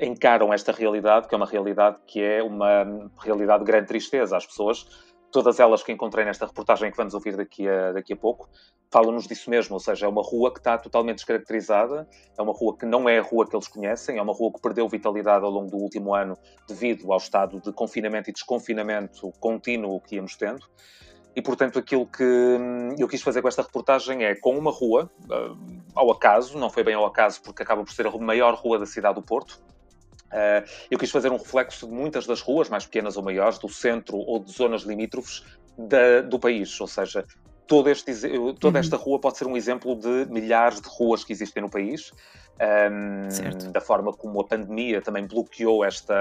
encaram 0.00 0.52
esta 0.52 0.70
realidade, 0.70 1.26
que 1.26 1.34
é 1.34 1.36
uma 1.36 1.46
realidade 1.46 1.98
que 2.06 2.22
é 2.22 2.40
uma 2.40 3.10
realidade 3.18 3.64
de 3.64 3.70
grande 3.70 3.88
tristeza. 3.88 4.36
As 4.36 4.46
pessoas, 4.46 4.86
todas 5.32 5.58
elas 5.58 5.82
que 5.82 5.90
encontrei 5.90 6.24
nesta 6.24 6.46
reportagem 6.46 6.90
que 6.92 6.96
vamos 6.96 7.14
ouvir 7.14 7.36
daqui 7.36 7.68
a, 7.68 7.92
daqui 7.92 8.12
a 8.12 8.16
pouco, 8.16 8.48
falam-nos 8.92 9.26
disso 9.26 9.50
mesmo, 9.50 9.74
ou 9.74 9.80
seja, 9.80 10.06
é 10.06 10.08
uma 10.08 10.22
rua 10.22 10.52
que 10.52 10.60
está 10.60 10.78
totalmente 10.78 11.16
descaracterizada, 11.16 12.08
é 12.38 12.40
uma 12.40 12.52
rua 12.52 12.76
que 12.78 12.86
não 12.86 13.08
é 13.08 13.18
a 13.18 13.22
rua 13.22 13.44
que 13.44 13.56
eles 13.56 13.66
conhecem, 13.66 14.18
é 14.18 14.22
uma 14.22 14.32
rua 14.32 14.52
que 14.52 14.60
perdeu 14.60 14.88
vitalidade 14.88 15.44
ao 15.44 15.50
longo 15.50 15.68
do 15.68 15.78
último 15.78 16.14
ano 16.14 16.38
devido 16.68 17.12
ao 17.12 17.18
estado 17.18 17.60
de 17.60 17.72
confinamento 17.72 18.30
e 18.30 18.32
desconfinamento 18.32 19.32
contínuo 19.40 20.00
que 20.00 20.14
íamos 20.14 20.36
tendo. 20.36 20.64
E, 21.38 21.40
portanto, 21.40 21.78
aquilo 21.78 22.04
que 22.04 22.24
hum, 22.24 22.96
eu 22.98 23.06
quis 23.06 23.22
fazer 23.22 23.40
com 23.40 23.46
esta 23.46 23.62
reportagem 23.62 24.24
é, 24.24 24.34
com 24.34 24.58
uma 24.58 24.72
rua, 24.72 25.08
hum, 25.30 25.80
ao 25.94 26.10
acaso, 26.10 26.58
não 26.58 26.68
foi 26.68 26.82
bem 26.82 26.96
ao 26.96 27.06
acaso, 27.06 27.40
porque 27.42 27.62
acaba 27.62 27.84
por 27.84 27.92
ser 27.92 28.08
a 28.08 28.18
maior 28.18 28.56
rua 28.56 28.76
da 28.76 28.86
cidade 28.86 29.14
do 29.14 29.22
Porto. 29.22 29.62
Uh, 30.32 30.66
eu 30.90 30.98
quis 30.98 31.12
fazer 31.12 31.30
um 31.30 31.36
reflexo 31.36 31.86
de 31.86 31.92
muitas 31.92 32.26
das 32.26 32.40
ruas, 32.40 32.68
mais 32.68 32.86
pequenas 32.86 33.16
ou 33.16 33.22
maiores, 33.22 33.56
do 33.56 33.68
centro 33.68 34.16
ou 34.16 34.40
de 34.40 34.50
zonas 34.50 34.82
limítrofes 34.82 35.44
da, 35.78 36.22
do 36.22 36.40
país. 36.40 36.80
Ou 36.80 36.88
seja, 36.88 37.24
todo 37.68 37.88
este, 37.90 38.12
toda 38.58 38.78
uhum. 38.78 38.80
esta 38.80 38.96
rua 38.96 39.20
pode 39.20 39.36
ser 39.36 39.46
um 39.46 39.56
exemplo 39.56 39.94
de 39.94 40.26
milhares 40.30 40.80
de 40.80 40.88
ruas 40.88 41.22
que 41.22 41.32
existem 41.32 41.62
no 41.62 41.70
país. 41.70 42.12
Um, 42.60 43.70
da 43.70 43.80
forma 43.80 44.12
como 44.12 44.40
a 44.40 44.44
pandemia 44.44 45.00
também 45.00 45.24
bloqueou 45.24 45.84
esta, 45.84 46.12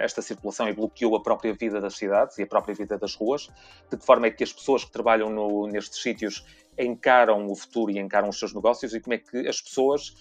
esta 0.00 0.20
circulação 0.20 0.68
e 0.68 0.72
bloqueou 0.72 1.14
a 1.14 1.22
própria 1.22 1.54
vida 1.54 1.80
das 1.80 1.94
cidades 1.94 2.36
e 2.36 2.42
a 2.42 2.46
própria 2.48 2.74
vida 2.74 2.98
das 2.98 3.14
ruas, 3.14 3.48
de 3.88 3.96
que 3.96 4.04
forma 4.04 4.26
é 4.26 4.30
que 4.32 4.42
as 4.42 4.52
pessoas 4.52 4.82
que 4.82 4.90
trabalham 4.90 5.30
no, 5.30 5.68
nestes 5.68 6.02
sítios 6.02 6.44
encaram 6.76 7.46
o 7.46 7.54
futuro 7.54 7.92
e 7.92 8.00
encaram 8.00 8.28
os 8.28 8.40
seus 8.40 8.52
negócios 8.52 8.92
e 8.92 9.00
como 9.00 9.14
é 9.14 9.18
que 9.18 9.46
as 9.46 9.60
pessoas 9.60 10.16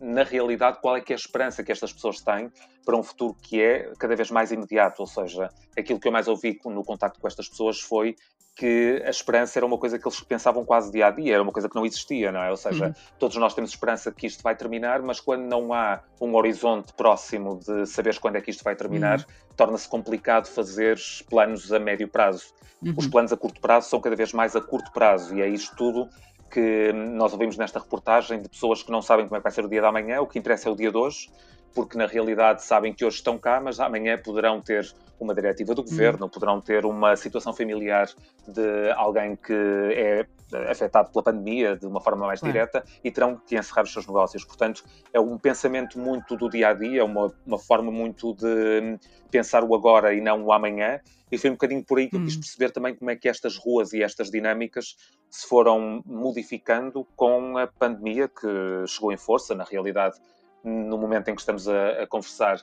na 0.00 0.22
realidade, 0.22 0.78
qual 0.80 0.96
é 0.96 1.00
que 1.00 1.12
é 1.12 1.16
a 1.16 1.18
esperança 1.18 1.64
que 1.64 1.72
estas 1.72 1.92
pessoas 1.92 2.20
têm 2.20 2.50
para 2.84 2.96
um 2.96 3.02
futuro 3.02 3.34
que 3.40 3.60
é 3.60 3.92
cada 3.98 4.14
vez 4.14 4.30
mais 4.30 4.52
imediato? 4.52 5.00
Ou 5.00 5.06
seja, 5.06 5.48
aquilo 5.76 5.98
que 5.98 6.06
eu 6.06 6.12
mais 6.12 6.28
ouvi 6.28 6.60
no 6.66 6.84
contacto 6.84 7.20
com 7.20 7.26
estas 7.26 7.48
pessoas 7.48 7.80
foi 7.80 8.14
que 8.56 9.02
a 9.04 9.10
esperança 9.10 9.58
era 9.58 9.66
uma 9.66 9.76
coisa 9.76 9.98
que 9.98 10.08
eles 10.08 10.18
pensavam 10.20 10.64
quase 10.64 10.90
dia 10.90 11.08
a 11.08 11.10
dia, 11.10 11.34
era 11.34 11.42
uma 11.42 11.52
coisa 11.52 11.68
que 11.68 11.76
não 11.76 11.84
existia, 11.84 12.32
não 12.32 12.42
é? 12.42 12.50
Ou 12.50 12.56
seja, 12.56 12.86
uhum. 12.86 12.94
todos 13.18 13.36
nós 13.36 13.52
temos 13.52 13.70
esperança 13.70 14.10
que 14.10 14.26
isto 14.26 14.42
vai 14.42 14.56
terminar, 14.56 15.02
mas 15.02 15.20
quando 15.20 15.42
não 15.42 15.74
há 15.74 16.00
um 16.18 16.34
horizonte 16.34 16.90
próximo 16.94 17.60
de 17.60 17.84
saberes 17.84 18.18
quando 18.18 18.36
é 18.36 18.40
que 18.40 18.50
isto 18.50 18.64
vai 18.64 18.74
terminar, 18.74 19.18
uhum. 19.18 19.24
torna-se 19.54 19.86
complicado 19.86 20.46
fazer 20.46 20.98
planos 21.28 21.70
a 21.70 21.78
médio 21.78 22.08
prazo. 22.08 22.54
Uhum. 22.82 22.94
Os 22.96 23.06
planos 23.06 23.30
a 23.30 23.36
curto 23.36 23.60
prazo 23.60 23.90
são 23.90 24.00
cada 24.00 24.16
vez 24.16 24.32
mais 24.32 24.56
a 24.56 24.60
curto 24.60 24.90
prazo, 24.90 25.36
e 25.36 25.42
é 25.42 25.48
isto 25.48 25.76
tudo 25.76 26.08
que 26.50 26.92
nós 26.92 27.32
ouvimos 27.32 27.56
nesta 27.56 27.78
reportagem 27.78 28.40
de 28.40 28.48
pessoas 28.48 28.82
que 28.82 28.90
não 28.90 29.02
sabem 29.02 29.26
como 29.26 29.36
é 29.36 29.40
que 29.40 29.44
vai 29.44 29.52
ser 29.52 29.64
o 29.64 29.68
dia 29.68 29.82
da 29.82 29.92
manhã, 29.92 30.20
o 30.20 30.26
que 30.26 30.38
interessa 30.38 30.68
é 30.68 30.72
o 30.72 30.76
dia 30.76 30.90
de 30.90 30.96
hoje, 30.96 31.28
porque 31.74 31.98
na 31.98 32.06
realidade 32.06 32.62
sabem 32.62 32.92
que 32.92 33.04
hoje 33.04 33.16
estão 33.16 33.38
cá, 33.38 33.60
mas 33.60 33.78
amanhã 33.78 34.16
poderão 34.18 34.60
ter 34.60 34.94
uma 35.18 35.34
diretiva 35.34 35.74
do 35.74 35.82
governo, 35.82 36.24
uhum. 36.24 36.30
poderão 36.30 36.60
ter 36.60 36.84
uma 36.84 37.16
situação 37.16 37.52
familiar 37.52 38.08
de 38.46 38.90
alguém 38.94 39.36
que 39.36 39.52
é 39.52 40.26
afetado 40.70 41.10
pela 41.10 41.24
pandemia 41.24 41.76
de 41.76 41.86
uma 41.86 42.00
forma 42.00 42.26
mais 42.26 42.40
direta 42.40 42.84
e 43.02 43.10
terão 43.10 43.36
que 43.36 43.56
encerrar 43.56 43.82
os 43.82 43.92
seus 43.92 44.06
negócios. 44.06 44.44
Portanto, 44.44 44.84
é 45.12 45.18
um 45.18 45.36
pensamento 45.38 45.98
muito 45.98 46.36
do 46.36 46.48
dia 46.48 46.68
a 46.68 46.72
dia, 46.74 47.04
uma, 47.04 47.32
uma 47.44 47.58
forma 47.58 47.90
muito 47.90 48.34
de 48.34 48.98
pensar 49.30 49.64
o 49.64 49.74
agora 49.74 50.14
e 50.14 50.20
não 50.20 50.44
o 50.44 50.52
amanhã. 50.52 51.00
E 51.30 51.36
foi 51.36 51.50
um 51.50 51.54
bocadinho 51.54 51.84
por 51.84 51.98
aí 51.98 52.08
que 52.08 52.16
eu 52.16 52.22
quis 52.22 52.36
hum. 52.36 52.40
perceber 52.40 52.70
também 52.70 52.94
como 52.94 53.10
é 53.10 53.16
que 53.16 53.28
estas 53.28 53.56
ruas 53.56 53.92
e 53.92 54.02
estas 54.02 54.30
dinâmicas 54.30 54.96
se 55.28 55.46
foram 55.48 56.00
modificando 56.06 57.04
com 57.16 57.58
a 57.58 57.66
pandemia 57.66 58.28
que 58.28 58.46
chegou 58.86 59.12
em 59.12 59.16
força, 59.16 59.54
na 59.54 59.64
realidade, 59.64 60.16
no 60.64 60.98
momento 60.98 61.28
em 61.28 61.34
que 61.34 61.40
estamos 61.40 61.68
a, 61.68 62.02
a 62.02 62.06
conversar 62.06 62.62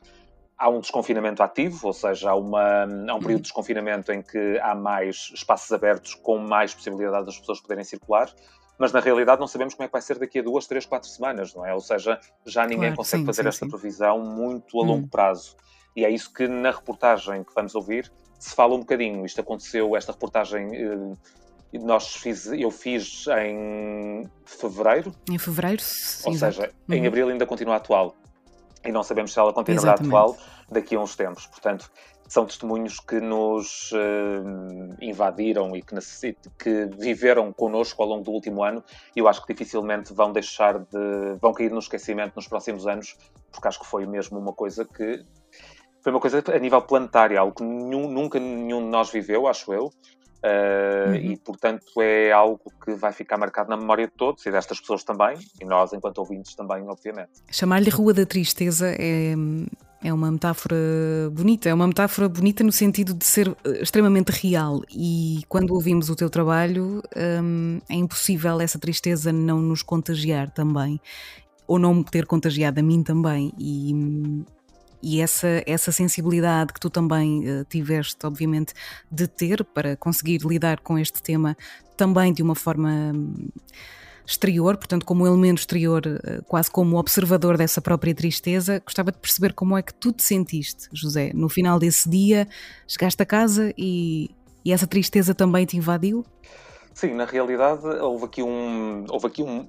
há 0.58 0.70
um 0.70 0.80
desconfinamento 0.80 1.42
ativo, 1.44 1.88
ou 1.88 1.94
seja, 1.94 2.32
há, 2.32 2.36
uma, 2.36 2.84
há 2.84 3.16
um 3.16 3.20
período 3.20 3.38
de 3.38 3.44
desconfinamento 3.44 4.12
em 4.12 4.22
que 4.22 4.60
há 4.60 4.76
mais 4.76 5.32
espaços 5.34 5.72
abertos 5.72 6.16
com 6.16 6.38
mais 6.38 6.74
possibilidade 6.74 7.26
das 7.26 7.38
pessoas 7.38 7.60
poderem 7.60 7.84
circular, 7.84 8.30
mas 8.78 8.92
na 8.92 9.00
realidade 9.00 9.40
não 9.40 9.48
sabemos 9.48 9.74
como 9.74 9.86
é 9.86 9.88
que 9.88 9.92
vai 9.92 10.02
ser 10.02 10.18
daqui 10.18 10.40
a 10.40 10.42
duas, 10.42 10.66
três, 10.66 10.86
quatro 10.86 11.10
semanas, 11.10 11.54
não 11.54 11.66
é? 11.66 11.74
Ou 11.74 11.80
seja, 11.80 12.20
já 12.46 12.64
ninguém 12.64 12.80
claro, 12.80 12.98
consegue 12.98 13.22
sim, 13.22 13.26
fazer 13.26 13.42
sim, 13.44 13.48
esta 13.50 13.66
sim. 13.66 13.72
previsão 13.72 14.20
muito 14.20 14.80
a 14.80 14.86
longo 14.86 15.06
hum. 15.06 15.10
prazo. 15.10 15.56
E 15.96 16.06
é 16.06 16.10
isso 16.10 16.34
que 16.34 16.48
na 16.48 16.72
reportagem 16.72 17.44
que 17.44 17.54
vamos 17.54 17.76
ouvir 17.76 18.12
se 18.40 18.56
fala 18.56 18.74
um 18.74 18.80
bocadinho. 18.80 19.26
Isto 19.26 19.42
aconteceu, 19.42 19.96
esta 19.96 20.12
reportagem 20.12 20.76
eh, 20.76 21.14
nós 21.80 22.15
fiz, 22.15 22.48
eu 22.48 22.70
fiz 22.70 23.25
em 23.27 24.30
fevereiro. 24.46 25.13
Em 25.30 25.38
fevereiro, 25.38 25.82
sim. 25.82 26.30
Ou 26.30 26.36
seja, 26.36 26.72
uhum. 26.88 26.96
em 26.96 27.08
abril 27.08 27.30
ainda 27.30 27.46
continua 27.46 27.77
atual. 27.77 28.15
E 28.86 28.92
não 28.92 29.01
sabemos 29.01 29.34
se 29.34 29.39
ela 29.39 29.53
continuará 29.53 29.94
Exatamente. 29.94 30.15
atual 30.15 30.38
daqui 30.70 30.96
a 30.96 31.00
uns 31.00 31.15
tempos. 31.15 31.48
Portanto, 31.48 31.89
são 32.27 32.46
testemunhos 32.46 33.00
que 33.00 33.20
nos 33.20 33.92
uh, 33.92 34.96
invadiram 35.01 35.75
e 35.75 35.82
que, 35.82 35.96
que 36.58 36.86
viveram 36.98 37.51
connosco 37.53 38.01
ao 38.01 38.10
longo 38.10 38.24
do 38.24 38.32
último 38.32 38.63
ano 38.63 38.84
e 39.15 39.20
eu 39.20 39.27
acho 39.27 39.46
que 39.46 39.53
dificilmente 39.53 40.13
vão 40.13 40.32
deixar 40.32 40.80
de. 40.80 41.38
vão 41.39 41.53
cair 41.53 41.72
no 41.72 41.80
esquecimento 41.80 42.36
nos 42.36 42.48
próximos 42.48 42.88
anos, 42.88 43.15
porque 43.51 43.68
acho 43.68 43.80
que 43.80 43.86
foi 43.86 44.06
mesmo 44.06 44.39
uma 44.39 44.53
coisa 44.53 44.86
que. 44.86 45.24
Foi 46.01 46.12
uma 46.12 46.20
coisa 46.20 46.44
a 46.53 46.60
nível 46.60 46.82
planetário, 46.82 47.39
algo 47.39 47.56
que 47.56 47.63
nenhum, 47.63 48.10
nunca 48.10 48.38
nenhum 48.38 48.84
de 48.84 48.89
nós 48.89 49.10
viveu, 49.10 49.48
acho 49.48 49.74
eu, 49.74 49.89
Uh, 50.44 51.10
uhum. 51.10 51.16
E, 51.16 51.38
portanto, 51.38 51.86
é 52.02 52.32
algo 52.32 52.60
que 52.84 52.94
vai 52.96 53.14
ficar 53.14 53.38
marcado 53.38 53.70
na 53.70 53.78
memória 53.78 54.08
de 54.08 54.14
todos 54.14 54.46
e 54.46 54.52
destas 54.52 54.80
pessoas 54.80 55.02
também, 55.04 55.38
e 55.62 55.66
nós, 55.66 55.94
enquanto 55.94 56.18
ouvintes, 56.18 56.54
também, 56.54 56.84
obviamente. 56.88 57.32
Chamar-lhe 57.50 57.90
Rua 57.90 58.14
da 58.14 58.26
Tristeza 58.26 58.94
é, 59.00 59.36
é 60.04 60.14
uma 60.14 60.30
metáfora 60.30 60.76
bonita, 61.32 61.70
é 61.70 61.74
uma 61.74 61.88
metáfora 61.88 62.28
bonita 62.28 62.62
no 62.62 62.74
sentido 62.74 63.14
de 63.14 63.26
ser 63.26 63.56
eh, 63.64 63.82
extremamente 63.82 64.32
real. 64.32 64.82
E 64.92 65.44
quando 65.48 65.74
ouvimos 65.74 66.10
o 66.10 66.16
teu 66.16 66.30
trabalho, 66.30 67.02
um, 67.42 67.80
é 67.90 67.96
impossível 67.96 68.60
essa 68.60 68.78
tristeza 68.78 69.32
não 69.32 69.62
nos 69.62 69.82
contagiar 69.82 70.50
também, 70.52 71.00
ou 71.66 71.80
não 71.80 71.94
me 71.94 72.04
ter 72.04 72.26
contagiado 72.26 72.82
a 72.82 72.84
mim 72.84 73.02
também. 73.02 73.54
E 73.58 73.94
e 75.04 75.20
essa, 75.20 75.62
essa 75.68 75.92
sensibilidade 75.92 76.72
que 76.72 76.80
tu 76.80 76.90
também 76.90 77.42
uh, 77.42 77.66
tiveste, 77.66 78.26
obviamente, 78.26 78.74
de 79.12 79.28
ter 79.28 79.64
para 79.64 79.98
conseguir 79.98 80.40
lidar 80.46 80.80
com 80.80 80.98
este 80.98 81.22
tema 81.22 81.58
também 81.98 82.32
de 82.32 82.42
uma 82.42 82.56
forma 82.56 82.90
hum, 83.14 83.50
exterior, 84.26 84.78
portanto, 84.78 85.06
como 85.06 85.28
elemento 85.28 85.60
exterior, 85.60 86.02
uh, 86.08 86.44
quase 86.46 86.72
como 86.72 86.98
observador 86.98 87.58
dessa 87.58 87.82
própria 87.82 88.16
tristeza, 88.16 88.80
gostava 88.80 89.12
de 89.12 89.18
perceber 89.18 89.52
como 89.52 89.78
é 89.78 89.82
que 89.82 89.94
tu 89.94 90.14
te 90.14 90.24
sentiste, 90.24 90.88
José, 90.94 91.32
no 91.34 91.50
final 91.50 91.78
desse 91.78 92.10
dia, 92.10 92.48
chegaste 92.88 93.22
a 93.22 93.26
casa 93.26 93.74
e, 93.78 94.32
e 94.64 94.72
essa 94.72 94.88
tristeza 94.88 95.36
também 95.36 95.66
te 95.66 95.76
invadiu? 95.76 96.26
Sim, 96.94 97.16
na 97.16 97.26
realidade 97.26 97.86
houve 97.86 98.26
aqui 98.26 98.44
um, 98.44 99.06
houve 99.10 99.28
aqui 99.28 99.42
um, 99.42 99.66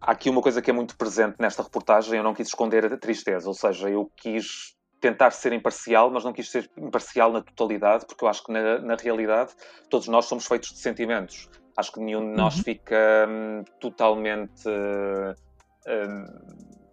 Há 0.00 0.12
aqui 0.12 0.30
uma 0.30 0.40
coisa 0.40 0.62
que 0.62 0.70
é 0.70 0.72
muito 0.72 0.96
presente 0.96 1.36
nesta 1.38 1.62
reportagem, 1.62 2.16
eu 2.16 2.24
não 2.24 2.34
quis 2.34 2.48
esconder 2.48 2.84
a 2.86 2.96
tristeza, 2.96 3.46
ou 3.48 3.54
seja, 3.54 3.88
eu 3.88 4.10
quis 4.16 4.74
tentar 5.00 5.30
ser 5.30 5.52
imparcial, 5.52 6.10
mas 6.10 6.24
não 6.24 6.32
quis 6.32 6.50
ser 6.50 6.70
imparcial 6.76 7.32
na 7.32 7.42
totalidade, 7.42 8.06
porque 8.06 8.24
eu 8.24 8.28
acho 8.28 8.44
que 8.44 8.52
na, 8.52 8.78
na 8.80 8.96
realidade 8.96 9.52
todos 9.88 10.08
nós 10.08 10.26
somos 10.26 10.46
feitos 10.46 10.70
de 10.70 10.78
sentimentos. 10.78 11.48
Acho 11.76 11.92
que 11.92 12.00
nenhum 12.00 12.30
de 12.30 12.36
nós 12.36 12.56
uhum. 12.56 12.62
fica 12.62 13.26
hum, 13.28 13.64
totalmente. 13.80 14.68
Hum, 14.68 16.24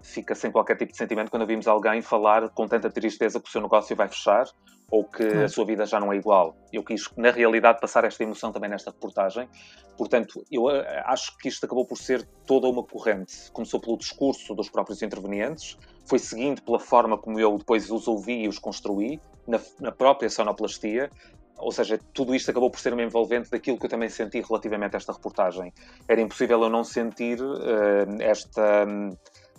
fica 0.02 0.34
sem 0.34 0.52
qualquer 0.52 0.78
tipo 0.78 0.94
de 0.94 0.98
sentimento 0.98 1.30
quando 1.30 1.42
ouvimos 1.42 1.68
alguém 1.68 2.02
falar 2.02 2.48
com 2.50 2.66
tanta 2.66 2.90
tristeza 2.90 3.42
que 3.42 3.50
o 3.50 3.52
seu 3.52 3.62
negócio 3.62 3.94
vai 3.96 4.08
fechar 4.08 4.46
ou 4.90 5.04
que 5.04 5.24
a 5.24 5.50
sua 5.50 5.66
vida 5.66 5.86
já 5.86 6.00
não 6.00 6.14
é 6.14 6.18
igual. 6.18 6.56
Eu 6.72 6.84
quis, 6.84 7.10
na 7.18 7.30
realidade, 7.32 7.80
passar 7.80 8.06
esta 8.06 8.24
emoção 8.24 8.52
também 8.52 8.70
nesta 8.70 8.92
reportagem. 8.92 9.50
Portanto, 9.98 10.44
eu 10.52 10.70
eh, 10.70 11.04
acho 11.06 11.38
que 11.38 11.50
isto 11.50 11.66
acabou 11.66 11.86
por 11.86 11.98
ser 11.98 12.26
toda 12.46 12.68
uma 12.68 12.84
corrente. 12.84 13.52
Começou 13.52 13.80
pelo 13.80 13.98
discurso 13.98 14.56
dos 14.56 14.70
próprios 14.70 15.02
intervenientes, 15.02 15.78
foi 16.06 16.20
seguindo 16.20 16.62
pela 16.62 16.80
forma 16.80 17.18
como 17.18 17.40
eu 17.40 17.58
depois 17.58 17.90
os 17.92 18.08
ouvi 18.08 18.44
e 18.44 18.48
os 18.48 18.60
construí, 18.60 19.20
na, 19.46 19.60
na 19.80 19.92
própria 19.92 20.30
sonoplastia, 20.30 21.10
ou 21.58 21.72
seja, 21.72 22.00
tudo 22.14 22.36
isto 22.36 22.52
acabou 22.52 22.70
por 22.70 22.80
ser 22.80 22.94
uma 22.94 23.04
envolvente 23.04 23.50
daquilo 23.50 23.78
que 23.78 23.86
eu 23.86 23.90
também 23.90 24.10
senti 24.10 24.42
relativamente 24.42 24.96
a 24.96 24.98
esta 24.98 25.12
reportagem. 25.12 25.74
Era 26.08 26.22
impossível 26.22 26.62
eu 26.62 26.70
não 26.70 26.84
sentir 26.84 27.42
uh, 27.42 28.22
esta. 28.22 28.86
Um, 28.88 29.10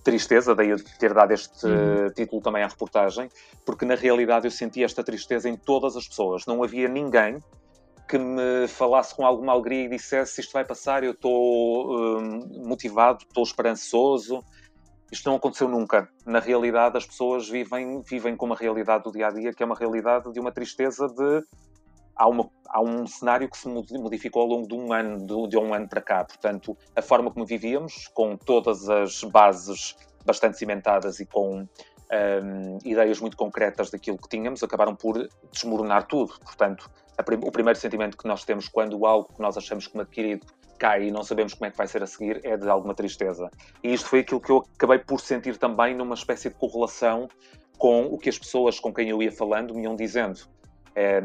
tristeza, 0.02 0.54
daí 0.54 0.70
eu 0.70 0.76
ter 0.98 1.12
dado 1.12 1.32
este 1.32 1.66
uhum. 1.66 2.10
título 2.14 2.40
também 2.40 2.62
à 2.62 2.66
reportagem, 2.66 3.28
porque 3.64 3.84
na 3.84 3.94
realidade 3.94 4.46
eu 4.46 4.50
senti 4.50 4.82
esta 4.82 5.02
tristeza 5.02 5.48
em 5.48 5.56
todas 5.56 5.96
as 5.96 6.06
pessoas. 6.06 6.46
Não 6.46 6.62
havia 6.62 6.88
ninguém 6.88 7.38
que 8.08 8.18
me 8.18 8.66
falasse 8.66 9.14
com 9.14 9.26
alguma 9.26 9.52
alegria 9.52 9.84
e 9.84 9.88
dissesse 9.88 10.40
isto 10.40 10.52
vai 10.52 10.64
passar, 10.64 11.04
eu 11.04 11.12
estou 11.12 12.18
hum, 12.18 12.64
motivado, 12.64 13.18
estou 13.22 13.42
esperançoso. 13.42 14.42
Isto 15.12 15.28
não 15.28 15.36
aconteceu 15.36 15.68
nunca. 15.68 16.08
Na 16.26 16.38
realidade, 16.38 16.96
as 16.96 17.06
pessoas 17.06 17.48
vivem, 17.48 18.02
vivem 18.02 18.36
com 18.36 18.46
uma 18.46 18.56
realidade 18.56 19.04
do 19.04 19.12
dia 19.12 19.28
a 19.28 19.30
dia 19.30 19.52
que 19.52 19.62
é 19.62 19.66
uma 19.66 19.74
realidade 19.74 20.30
de 20.32 20.40
uma 20.40 20.52
tristeza 20.52 21.06
de 21.06 21.42
há, 22.18 22.26
uma, 22.26 22.50
há 22.68 22.82
um 22.82 23.06
cenário 23.06 23.48
que 23.48 23.56
se 23.56 23.68
modificou 23.68 24.42
ao 24.42 24.48
longo 24.48 24.68
de 24.68 24.74
um 24.74 24.92
ano, 24.92 25.18
de, 25.18 25.48
de 25.48 25.56
um 25.56 25.72
ano 25.72 25.88
para 25.88 26.02
cá. 26.02 26.24
Portanto, 26.24 26.76
a 26.94 27.00
forma 27.00 27.30
como 27.30 27.46
vivíamos, 27.46 28.08
com 28.08 28.36
todas 28.36 28.88
as 28.90 29.22
bases 29.22 29.96
bastante 30.26 30.58
cimentadas 30.58 31.20
e 31.20 31.26
com 31.26 31.60
um, 31.60 32.78
ideias 32.84 33.20
muito 33.20 33.36
concretas 33.36 33.90
daquilo 33.90 34.18
que 34.18 34.28
tínhamos, 34.28 34.62
acabaram 34.62 34.94
por 34.94 35.28
desmoronar 35.52 36.06
tudo. 36.06 36.34
Portanto, 36.40 36.90
prim 37.24 37.38
o 37.42 37.52
primeiro 37.52 37.78
sentimento 37.78 38.16
que 38.16 38.26
nós 38.26 38.44
temos 38.44 38.68
quando 38.68 39.06
algo 39.06 39.32
que 39.32 39.40
nós 39.40 39.56
achamos 39.56 39.86
como 39.86 40.02
adquirido 40.02 40.46
cai 40.78 41.08
e 41.08 41.10
não 41.10 41.24
sabemos 41.24 41.54
como 41.54 41.66
é 41.66 41.70
que 41.72 41.76
vai 41.76 41.88
ser 41.88 42.02
a 42.04 42.06
seguir 42.06 42.40
é 42.44 42.56
de 42.56 42.68
alguma 42.68 42.94
tristeza. 42.94 43.50
E 43.82 43.92
isto 43.92 44.08
foi 44.08 44.20
aquilo 44.20 44.40
que 44.40 44.50
eu 44.50 44.64
acabei 44.76 44.98
por 44.98 45.20
sentir 45.20 45.56
também 45.56 45.94
numa 45.94 46.14
espécie 46.14 46.50
de 46.50 46.54
correlação 46.54 47.28
com 47.76 48.06
o 48.06 48.18
que 48.18 48.28
as 48.28 48.38
pessoas 48.38 48.78
com 48.78 48.92
quem 48.92 49.08
eu 49.08 49.20
ia 49.20 49.32
falando 49.32 49.74
me 49.74 49.82
iam 49.82 49.96
dizendo 49.96 50.40
é, 50.98 51.22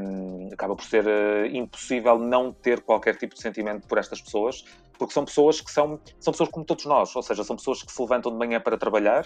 acaba 0.53 0.75
por 0.75 0.85
ser 0.85 1.03
uh, 1.03 1.47
impossível 1.47 2.19
não 2.19 2.53
ter 2.53 2.81
qualquer 2.81 3.15
tipo 3.15 3.33
de 3.33 3.41
sentimento 3.41 3.87
por 3.87 3.97
estas 3.97 4.21
pessoas, 4.21 4.63
porque 4.99 5.11
são 5.11 5.25
pessoas 5.25 5.59
que 5.59 5.71
são, 5.71 5.99
são 6.19 6.31
pessoas 6.31 6.49
como 6.49 6.63
todos 6.63 6.85
nós, 6.85 7.15
ou 7.15 7.23
seja, 7.23 7.43
são 7.43 7.55
pessoas 7.55 7.81
que 7.81 7.91
se 7.91 7.99
levantam 7.99 8.31
de 8.31 8.37
manhã 8.37 8.61
para 8.61 8.77
trabalhar, 8.77 9.25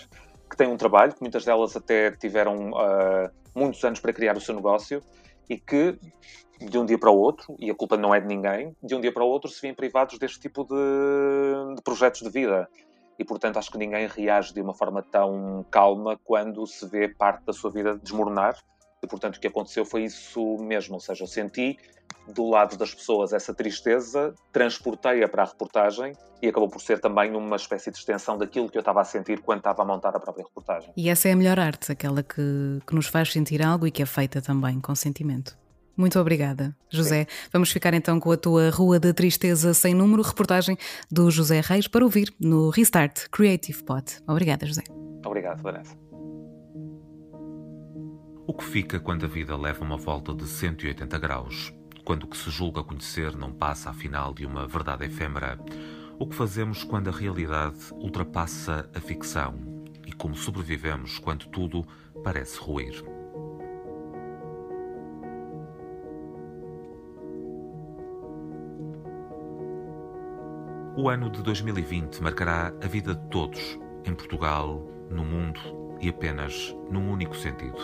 que 0.49 0.55
têm 0.55 0.69
um 0.69 0.77
trabalho, 0.77 1.13
que 1.13 1.19
muitas 1.19 1.43
delas 1.43 1.75
até 1.75 2.11
tiveram 2.11 2.71
uh, 2.71 3.29
muitos 3.53 3.83
anos 3.83 3.99
para 3.99 4.13
criar 4.13 4.37
o 4.37 4.41
seu 4.41 4.55
negócio 4.55 5.03
e 5.49 5.57
que 5.57 5.99
de 6.61 6.77
um 6.77 6.85
dia 6.85 6.97
para 6.97 7.11
o 7.11 7.17
outro, 7.17 7.53
e 7.59 7.69
a 7.69 7.75
culpa 7.75 7.97
não 7.97 8.15
é 8.15 8.21
de 8.21 8.27
ninguém, 8.27 8.73
de 8.81 8.95
um 8.95 9.01
dia 9.01 9.13
para 9.13 9.23
o 9.23 9.27
outro 9.27 9.51
se 9.51 9.61
vêem 9.61 9.73
privados 9.73 10.17
deste 10.17 10.39
tipo 10.39 10.63
de, 10.63 11.75
de 11.75 11.81
projetos 11.83 12.21
de 12.21 12.29
vida. 12.29 12.69
E, 13.19 13.25
portanto, 13.25 13.57
acho 13.57 13.69
que 13.69 13.77
ninguém 13.77 14.07
reage 14.07 14.53
de 14.53 14.61
uma 14.61 14.73
forma 14.73 15.03
tão 15.03 15.65
calma 15.69 16.17
quando 16.23 16.65
se 16.65 16.87
vê 16.87 17.07
parte 17.09 17.43
da 17.45 17.53
sua 17.53 17.69
vida 17.69 17.99
desmoronar 18.01 18.55
e, 19.01 19.07
portanto, 19.07 19.37
o 19.37 19.39
que 19.39 19.47
aconteceu 19.47 19.85
foi 19.85 20.03
isso 20.03 20.57
mesmo. 20.57 20.95
Ou 20.95 20.99
seja, 20.99 21.23
eu 21.23 21.27
senti 21.27 21.77
do 22.27 22.49
lado 22.49 22.77
das 22.77 22.93
pessoas 22.93 23.31
essa 23.33 23.53
tristeza, 23.53 24.33
transportei-a 24.51 25.27
para 25.27 25.43
a 25.43 25.45
reportagem 25.45 26.13
e 26.41 26.47
acabou 26.47 26.69
por 26.69 26.81
ser 26.81 26.99
também 26.99 27.35
uma 27.35 27.55
espécie 27.55 27.91
de 27.91 27.97
extensão 27.97 28.37
daquilo 28.37 28.69
que 28.69 28.77
eu 28.77 28.81
estava 28.81 29.01
a 29.01 29.03
sentir 29.03 29.39
quando 29.41 29.59
estava 29.59 29.81
a 29.81 29.85
montar 29.85 30.15
a 30.15 30.19
própria 30.19 30.43
reportagem. 30.43 30.91
E 30.95 31.09
essa 31.09 31.29
é 31.29 31.31
a 31.31 31.35
melhor 31.35 31.59
arte, 31.59 31.91
aquela 31.91 32.21
que, 32.21 32.79
que 32.85 32.95
nos 32.95 33.07
faz 33.07 33.31
sentir 33.31 33.63
algo 33.63 33.87
e 33.87 33.91
que 33.91 34.01
é 34.01 34.05
feita 34.05 34.41
também 34.41 34.79
com 34.79 34.93
sentimento. 34.93 35.57
Muito 35.95 36.19
obrigada, 36.19 36.75
José. 36.91 37.25
Sim. 37.27 37.49
Vamos 37.51 37.71
ficar 37.71 37.91
então 37.95 38.19
com 38.19 38.31
a 38.31 38.37
tua 38.37 38.69
Rua 38.69 38.99
da 38.99 39.11
Tristeza 39.11 39.73
sem 39.73 39.95
número, 39.95 40.21
reportagem 40.21 40.77
do 41.09 41.31
José 41.31 41.59
Reis 41.59 41.87
para 41.87 42.03
ouvir 42.03 42.31
no 42.39 42.69
Restart 42.69 43.27
Creative 43.31 43.83
Pot. 43.83 44.21
Obrigada, 44.27 44.67
José. 44.67 44.83
Obrigado, 45.25 45.63
Vanessa. 45.63 45.97
O 48.49 48.53
que 48.53 48.63
fica 48.63 48.97
quando 48.97 49.25
a 49.25 49.27
vida 49.27 49.57
leva 49.57 49.83
uma 49.83 49.97
volta 49.97 50.33
de 50.33 50.47
180 50.47 51.19
graus? 51.19 51.73
Quando 52.05 52.23
o 52.23 52.27
que 52.27 52.37
se 52.37 52.49
julga 52.49 52.81
conhecer 52.81 53.35
não 53.35 53.51
passa 53.51 53.89
afinal 53.89 54.33
de 54.33 54.45
uma 54.45 54.65
verdade 54.65 55.03
efêmera? 55.03 55.59
O 56.17 56.25
que 56.25 56.33
fazemos 56.33 56.81
quando 56.81 57.09
a 57.09 57.11
realidade 57.11 57.77
ultrapassa 57.95 58.89
a 58.95 59.01
ficção? 59.01 59.55
E 60.05 60.13
como 60.13 60.33
sobrevivemos 60.33 61.19
quando 61.19 61.45
tudo 61.47 61.85
parece 62.23 62.57
ruir? 62.57 63.03
O 70.95 71.09
ano 71.09 71.29
de 71.29 71.43
2020 71.43 72.23
marcará 72.23 72.73
a 72.81 72.87
vida 72.87 73.13
de 73.13 73.27
todos, 73.27 73.77
em 74.05 74.15
Portugal, 74.15 74.87
no 75.11 75.25
mundo 75.25 75.86
e 75.99 76.09
apenas 76.09 76.75
num 76.89 77.11
único 77.11 77.35
sentido. 77.35 77.77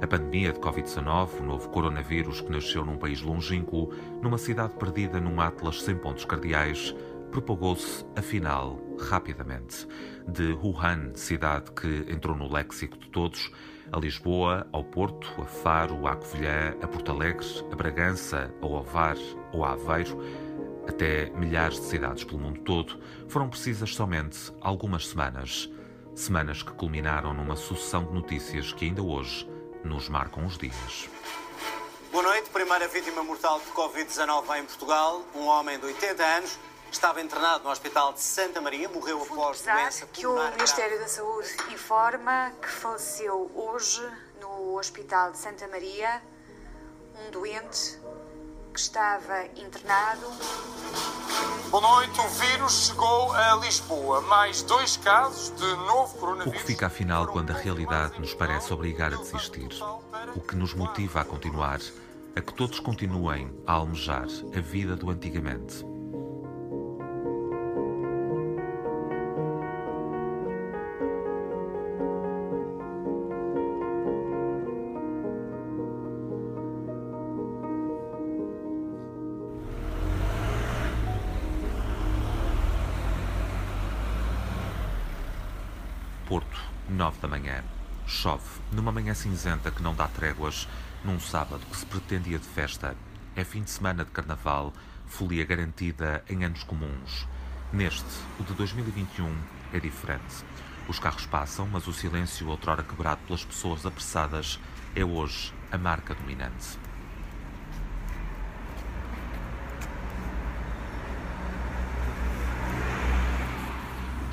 A 0.00 0.06
pandemia 0.06 0.52
de 0.52 0.60
Covid-19, 0.60 1.40
o 1.40 1.44
novo 1.44 1.68
coronavírus 1.70 2.40
que 2.40 2.50
nasceu 2.50 2.84
num 2.84 2.96
país 2.96 3.20
longínquo, 3.22 3.92
numa 4.22 4.38
cidade 4.38 4.74
perdida 4.74 5.20
num 5.20 5.40
atlas 5.40 5.82
sem 5.82 5.96
pontos 5.96 6.24
cardeais, 6.24 6.94
propagou-se, 7.30 8.04
afinal, 8.16 8.80
rapidamente. 8.98 9.88
De 10.28 10.52
Wuhan, 10.52 11.14
cidade 11.14 11.72
que 11.72 12.06
entrou 12.08 12.36
no 12.36 12.52
léxico 12.52 12.96
de 12.96 13.08
todos, 13.10 13.50
a 13.92 13.98
Lisboa, 13.98 14.66
ao 14.72 14.84
Porto, 14.84 15.28
a 15.40 15.44
Faro, 15.44 16.06
a 16.06 16.16
Covilhã, 16.16 16.74
a 16.80 16.86
Porto 16.86 17.10
Alegre, 17.10 17.46
a 17.70 17.76
Bragança, 17.76 18.54
a 18.60 18.66
Ovar 18.66 19.16
ou 19.52 19.64
a 19.64 19.72
Aveiro, 19.72 20.18
até 20.88 21.30
milhares 21.30 21.80
de 21.80 21.86
cidades 21.86 22.24
pelo 22.24 22.38
mundo 22.38 22.60
todo, 22.60 22.98
foram 23.28 23.48
precisas 23.48 23.94
somente 23.94 24.52
algumas 24.60 25.08
semanas. 25.08 25.70
Semanas 26.14 26.62
que 26.62 26.72
culminaram 26.72 27.34
numa 27.34 27.56
sucessão 27.56 28.04
de 28.04 28.12
notícias 28.12 28.72
que 28.72 28.84
ainda 28.84 29.02
hoje 29.02 29.48
nos 29.82 30.08
marcam 30.08 30.46
os 30.46 30.56
dias. 30.56 31.08
Boa 32.12 32.22
noite. 32.22 32.50
Primeira 32.50 32.86
vítima 32.86 33.24
mortal 33.24 33.58
de 33.58 33.66
Covid-19 33.72 34.58
em 34.60 34.64
Portugal. 34.64 35.22
Um 35.34 35.46
homem 35.46 35.76
de 35.76 35.86
80 35.86 36.22
anos 36.22 36.58
estava 36.92 37.20
internado 37.20 37.64
no 37.64 37.70
Hospital 37.70 38.12
de 38.12 38.20
Santa 38.20 38.60
Maria, 38.60 38.88
morreu 38.88 39.20
após 39.24 39.62
doença 39.62 40.06
que 40.06 40.24
o 40.24 40.50
Ministério 40.52 41.00
da 41.00 41.08
Saúde 41.08 41.48
informa 41.72 42.52
que 42.62 42.68
faleceu 42.68 43.50
hoje 43.52 44.08
no 44.40 44.78
Hospital 44.78 45.32
de 45.32 45.38
Santa 45.38 45.66
Maria 45.66 46.22
um 47.26 47.30
doente 47.30 47.98
que 48.74 48.80
estava 48.80 49.46
internado. 49.56 50.26
Boa 51.70 51.80
noite, 51.80 52.20
o 52.20 52.28
vírus 52.28 52.88
chegou 52.88 53.32
a 53.32 53.54
Lisboa. 53.54 54.20
Mais 54.22 54.62
dois 54.62 54.96
casos 54.96 55.50
de 55.56 55.76
novo 55.86 56.18
coronavírus. 56.18 56.60
O 56.60 56.60
que 56.60 56.72
fica 56.72 56.88
afinal 56.88 57.28
quando 57.28 57.52
a 57.52 57.54
realidade 57.54 58.20
nos 58.20 58.34
parece 58.34 58.72
obrigar 58.72 59.14
a 59.14 59.16
desistir? 59.16 59.68
O 60.34 60.40
que 60.40 60.56
nos 60.56 60.74
motiva 60.74 61.20
a 61.20 61.24
continuar? 61.24 61.78
A 62.34 62.40
que 62.40 62.52
todos 62.52 62.80
continuem 62.80 63.56
a 63.64 63.74
almejar 63.74 64.26
a 64.56 64.60
vida 64.60 64.96
do 64.96 65.08
antigamente? 65.08 65.93
9 87.04 87.20
da 87.20 87.28
manhã. 87.28 87.62
Chove, 88.06 88.48
numa 88.72 88.90
manhã 88.90 89.12
cinzenta 89.12 89.70
que 89.70 89.82
não 89.82 89.94
dá 89.94 90.08
tréguas, 90.08 90.66
num 91.04 91.20
sábado 91.20 91.60
que 91.70 91.76
se 91.76 91.84
pretendia 91.84 92.38
de 92.38 92.46
festa. 92.46 92.96
É 93.36 93.44
fim 93.44 93.62
de 93.62 93.68
semana 93.68 94.06
de 94.06 94.10
carnaval, 94.10 94.72
folia 95.06 95.44
garantida 95.44 96.24
em 96.30 96.46
anos 96.46 96.62
comuns. 96.62 97.28
Neste, 97.70 98.06
o 98.40 98.42
de 98.42 98.54
2021, 98.54 99.36
é 99.74 99.78
diferente. 99.78 100.46
Os 100.88 100.98
carros 100.98 101.26
passam, 101.26 101.68
mas 101.70 101.86
o 101.86 101.92
silêncio, 101.92 102.48
outrora 102.48 102.82
quebrado 102.82 103.20
pelas 103.26 103.44
pessoas 103.44 103.84
apressadas, 103.84 104.58
é 104.96 105.04
hoje 105.04 105.52
a 105.70 105.76
marca 105.76 106.14
dominante. 106.14 106.78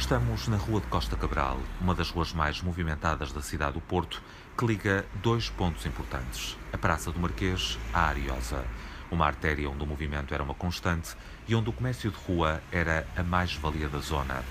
Estamos 0.01 0.47
na 0.47 0.57
Rua 0.57 0.81
de 0.81 0.87
Costa 0.87 1.15
Cabral, 1.15 1.59
uma 1.79 1.93
das 1.93 2.09
ruas 2.09 2.33
mais 2.33 2.59
movimentadas 2.59 3.31
da 3.31 3.39
cidade 3.39 3.73
do 3.73 3.81
Porto, 3.81 4.21
que 4.57 4.65
liga 4.65 5.05
dois 5.21 5.47
pontos 5.47 5.85
importantes: 5.85 6.57
a 6.73 6.77
Praça 6.77 7.11
do 7.11 7.19
Marquês 7.19 7.77
à 7.93 8.07
Ariosa. 8.07 8.65
Uma 9.11 9.27
artéria 9.27 9.69
onde 9.69 9.83
o 9.83 9.85
movimento 9.85 10.33
era 10.33 10.43
uma 10.43 10.55
constante 10.55 11.15
e 11.47 11.53
onde 11.53 11.69
o 11.69 11.73
comércio 11.73 12.09
de 12.09 12.17
rua 12.17 12.61
era 12.71 13.07
a 13.15 13.21
mais-valia 13.21 13.87
da 13.87 13.99
zona. 13.99 14.43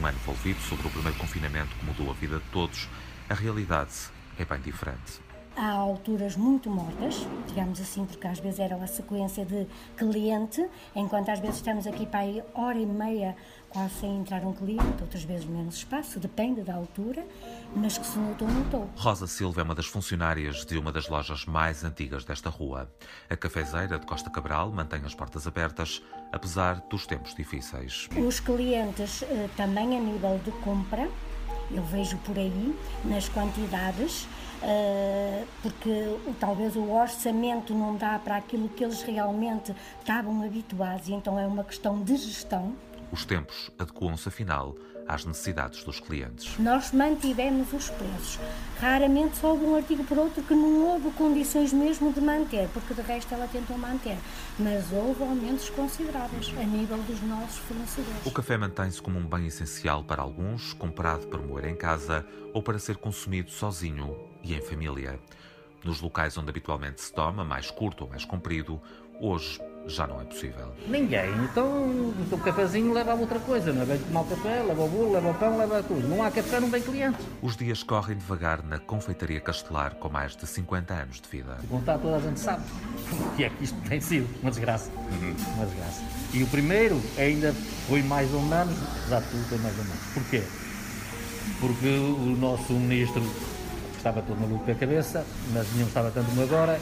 Um 0.00 0.06
ano 0.06 0.18
envolvido 0.22 0.60
sobre 0.62 0.86
o 0.86 0.90
primeiro 0.90 1.18
confinamento 1.18 1.76
que 1.76 1.84
mudou 1.84 2.10
a 2.10 2.14
vida 2.14 2.38
de 2.38 2.44
todos, 2.50 2.88
a 3.28 3.34
realidade 3.34 3.92
é 4.38 4.44
bem 4.44 4.60
diferente. 4.62 5.23
Há 5.56 5.70
alturas 5.70 6.36
muito 6.36 6.68
mortas, 6.68 7.26
digamos 7.46 7.80
assim, 7.80 8.04
porque 8.04 8.26
às 8.26 8.40
vezes 8.40 8.58
era 8.58 8.76
uma 8.76 8.88
sequência 8.88 9.46
de 9.46 9.66
cliente, 9.96 10.66
enquanto 10.96 11.28
às 11.28 11.38
vezes 11.38 11.56
estamos 11.56 11.86
aqui 11.86 12.06
para 12.06 12.20
aí 12.20 12.42
hora 12.54 12.78
e 12.78 12.84
meia 12.84 13.36
quase 13.68 13.94
sem 13.94 14.18
entrar 14.18 14.44
um 14.44 14.52
cliente, 14.52 15.00
outras 15.00 15.22
vezes 15.24 15.44
menos 15.46 15.76
espaço, 15.76 16.18
depende 16.20 16.62
da 16.62 16.74
altura, 16.74 17.26
mas 17.74 17.98
que 17.98 18.06
se 18.06 18.18
notou, 18.18 18.48
notou. 18.48 18.88
Rosa 18.96 19.26
Silva 19.26 19.60
é 19.60 19.64
uma 19.64 19.74
das 19.74 19.86
funcionárias 19.86 20.64
de 20.64 20.78
uma 20.78 20.92
das 20.92 21.08
lojas 21.08 21.44
mais 21.44 21.84
antigas 21.84 22.24
desta 22.24 22.48
rua. 22.48 22.88
A 23.30 23.36
cafezeira 23.36 23.98
de 23.98 24.06
Costa 24.06 24.30
Cabral 24.30 24.70
mantém 24.70 25.02
as 25.04 25.14
portas 25.14 25.46
abertas, 25.46 26.02
apesar 26.32 26.80
dos 26.88 27.06
tempos 27.06 27.34
difíceis. 27.34 28.08
Os 28.16 28.38
clientes 28.38 29.22
eh, 29.22 29.48
também 29.56 29.96
a 29.96 30.00
nível 30.00 30.40
de 30.44 30.52
compra, 30.62 31.08
eu 31.70 31.82
vejo 31.84 32.16
por 32.18 32.38
aí, 32.38 32.78
nas 33.04 33.28
quantidades, 33.28 34.28
porque 35.62 36.16
talvez 36.40 36.76
o 36.76 36.90
orçamento 36.90 37.74
não 37.74 37.96
dá 37.96 38.18
para 38.18 38.36
aquilo 38.36 38.68
que 38.68 38.84
eles 38.84 39.02
realmente 39.02 39.74
estavam 40.00 40.42
habituados, 40.42 41.08
e 41.08 41.12
então 41.12 41.38
é 41.38 41.46
uma 41.46 41.64
questão 41.64 42.02
de 42.02 42.16
gestão. 42.16 42.74
Os 43.12 43.24
tempos 43.24 43.70
adequam-se, 43.78 44.28
afinal, 44.28 44.74
às 45.06 45.24
necessidades 45.24 45.84
dos 45.84 46.00
clientes. 46.00 46.58
Nós 46.58 46.90
mantivemos 46.92 47.72
os 47.72 47.90
preços. 47.90 48.40
Raramente 48.80 49.36
só 49.36 49.50
houve 49.50 49.66
um 49.66 49.76
artigo 49.76 50.02
por 50.04 50.18
outro 50.18 50.42
que 50.42 50.54
não 50.54 50.86
houve 50.86 51.10
condições 51.10 51.72
mesmo 51.72 52.12
de 52.12 52.20
manter, 52.20 52.68
porque 52.70 52.94
de 52.94 53.02
resto 53.02 53.32
ela 53.34 53.46
tentou 53.46 53.76
manter. 53.78 54.16
Mas 54.58 54.90
houve 54.90 55.22
aumentos 55.22 55.68
consideráveis 55.70 56.52
a 56.58 56.64
nível 56.64 56.96
dos 57.02 57.20
nossos 57.22 57.58
fornecedores. 57.58 58.26
O 58.26 58.30
café 58.30 58.56
mantém-se 58.56 59.00
como 59.00 59.18
um 59.18 59.26
bem 59.26 59.46
essencial 59.46 60.02
para 60.02 60.22
alguns, 60.22 60.72
comprado 60.72 61.26
para 61.26 61.38
moer 61.38 61.66
em 61.66 61.76
casa 61.76 62.26
ou 62.52 62.62
para 62.62 62.78
ser 62.78 62.96
consumido 62.96 63.50
sozinho 63.50 64.33
e 64.44 64.54
em 64.54 64.60
família. 64.60 65.18
Nos 65.82 66.00
locais 66.00 66.36
onde 66.38 66.50
habitualmente 66.50 67.00
se 67.00 67.12
toma, 67.12 67.44
mais 67.44 67.70
curto 67.70 68.04
ou 68.04 68.10
mais 68.10 68.24
comprido, 68.24 68.80
hoje 69.20 69.58
já 69.86 70.06
não 70.06 70.20
é 70.20 70.24
possível. 70.24 70.72
Ninguém. 70.86 71.30
Então 71.44 72.14
o 72.30 72.38
cafezinho 72.42 72.92
leva 72.92 73.12
a 73.12 73.14
outra 73.14 73.38
coisa, 73.38 73.72
não 73.72 73.82
é? 73.82 73.84
Vem 73.84 73.98
tomar 73.98 74.22
o 74.22 74.24
café, 74.24 74.62
leva 74.62 74.82
o 74.82 74.88
bolo, 74.88 75.12
leva 75.12 75.30
o 75.30 75.34
pão, 75.34 75.58
leva 75.58 75.82
tudo. 75.82 76.08
Não 76.08 76.22
há 76.22 76.30
café, 76.30 76.58
não 76.58 76.70
vem 76.70 76.82
cliente. 76.82 77.18
Os 77.42 77.56
dias 77.56 77.82
correm 77.82 78.16
devagar 78.16 78.62
na 78.64 78.78
confeitaria 78.78 79.40
Castelar 79.40 79.94
com 79.96 80.08
mais 80.08 80.34
de 80.34 80.46
50 80.46 80.94
anos 80.94 81.20
de 81.20 81.28
vida. 81.28 81.58
Contar 81.68 81.98
toda 81.98 82.16
a 82.16 82.20
gente 82.20 82.40
sabe 82.40 82.64
o 83.12 83.36
que 83.36 83.44
é 83.44 83.50
que 83.50 83.64
isto 83.64 83.78
tem 83.88 84.00
sido. 84.00 84.28
Uma 84.40 84.50
desgraça. 84.50 84.90
Uhum. 84.90 85.36
Uma 85.56 85.66
desgraça. 85.66 86.02
E 86.32 86.42
o 86.42 86.46
primeiro 86.46 87.00
ainda 87.18 87.52
foi 87.86 88.02
mais 88.02 88.32
ou 88.32 88.40
menos, 88.40 88.74
já 89.08 89.20
tudo 89.20 89.44
foi 89.48 89.58
mais 89.58 89.78
ou 89.78 89.84
menos. 89.84 90.02
Porquê? 90.14 90.42
Porque 91.60 91.88
o 91.88 92.36
nosso 92.36 92.72
ministro 92.72 93.22
estava 94.04 94.20
todo 94.20 94.38
maluco 94.38 94.66
com 94.66 94.70
a 94.70 94.74
cabeça, 94.74 95.24
mas 95.54 95.66
não 95.76 95.86
estava 95.86 96.10
tanto 96.10 96.28
como 96.28 96.42
agora, 96.42 96.78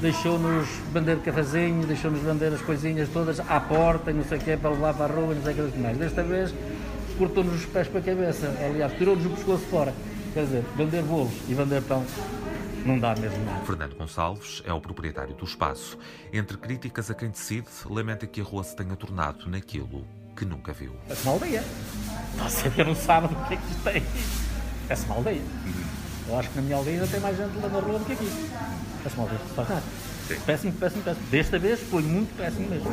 deixou-nos 0.00 0.66
vender 0.90 1.18
cafezinho, 1.18 1.86
deixou-nos 1.86 2.22
vender 2.22 2.50
as 2.50 2.62
coisinhas 2.62 3.10
todas 3.10 3.38
à 3.40 3.60
porta 3.60 4.10
e 4.10 4.14
não 4.14 4.24
sei 4.24 4.38
o 4.38 4.40
que, 4.40 4.56
para 4.56 4.70
levar 4.70 4.94
para 4.94 5.12
a 5.12 5.16
rua 5.16 5.34
e 5.34 5.36
não 5.36 5.42
sei 5.42 5.52
o 5.52 5.70
que 5.70 5.78
mais. 5.78 5.98
Desta 5.98 6.22
vez 6.22 6.54
cortou-nos 7.18 7.54
os 7.56 7.66
pés 7.66 7.88
para 7.88 8.00
a 8.00 8.02
cabeça, 8.02 8.54
aliás, 8.64 8.92
tirou-nos 8.94 9.26
o 9.26 9.30
pescoço 9.30 9.66
fora. 9.66 9.92
Quer 10.32 10.44
dizer, 10.44 10.64
vender 10.76 11.02
bolos 11.02 11.32
e 11.46 11.54
vender 11.54 11.82
pão 11.82 12.02
não 12.86 12.98
dá 12.98 13.14
mesmo 13.16 13.44
nada. 13.44 13.64
Fernando 13.66 13.94
Gonçalves 13.94 14.62
é 14.64 14.72
o 14.72 14.80
proprietário 14.80 15.34
do 15.34 15.44
espaço. 15.44 15.98
Entre 16.32 16.56
críticas 16.56 17.10
a 17.10 17.14
quem 17.14 17.28
decide, 17.28 17.68
lamenta 17.84 18.26
que 18.26 18.40
a 18.40 18.44
rua 18.44 18.64
se 18.64 18.74
tenha 18.74 18.96
tornado 18.96 19.48
naquilo 19.50 20.06
que 20.34 20.46
nunca 20.46 20.72
viu. 20.72 20.94
É 21.08 21.14
uma 21.22 21.32
aldeia. 21.32 21.62
Você 22.38 22.84
não 22.84 22.94
sabe 22.94 23.26
o 23.26 23.44
que 23.46 23.54
é 23.54 23.56
que 23.58 23.70
isto 23.70 23.82
tem. 23.82 24.02
É 24.88 24.94
uma 25.06 25.16
aldeia. 25.16 25.42
Eu 26.28 26.38
acho 26.38 26.50
que 26.50 26.56
na 26.56 26.62
minha 26.62 26.76
aldeia 26.76 26.96
ainda 26.96 27.10
tem 27.10 27.20
mais 27.20 27.36
gente 27.36 27.56
lá 27.58 27.68
na 27.68 27.78
rua 27.78 27.98
do 27.98 28.04
que 28.04 28.12
aqui. 28.12 28.30
Uma 29.14 29.22
aldeia. 29.22 29.40
Faz 29.54 29.68
nada. 29.68 29.82
Péssimo, 30.44 30.72
péssimo, 30.72 31.02
péssimo. 31.04 31.26
Desta 31.30 31.58
vez 31.58 31.80
foi 31.80 32.02
muito 32.02 32.36
péssimo 32.36 32.68
mesmo. 32.68 32.90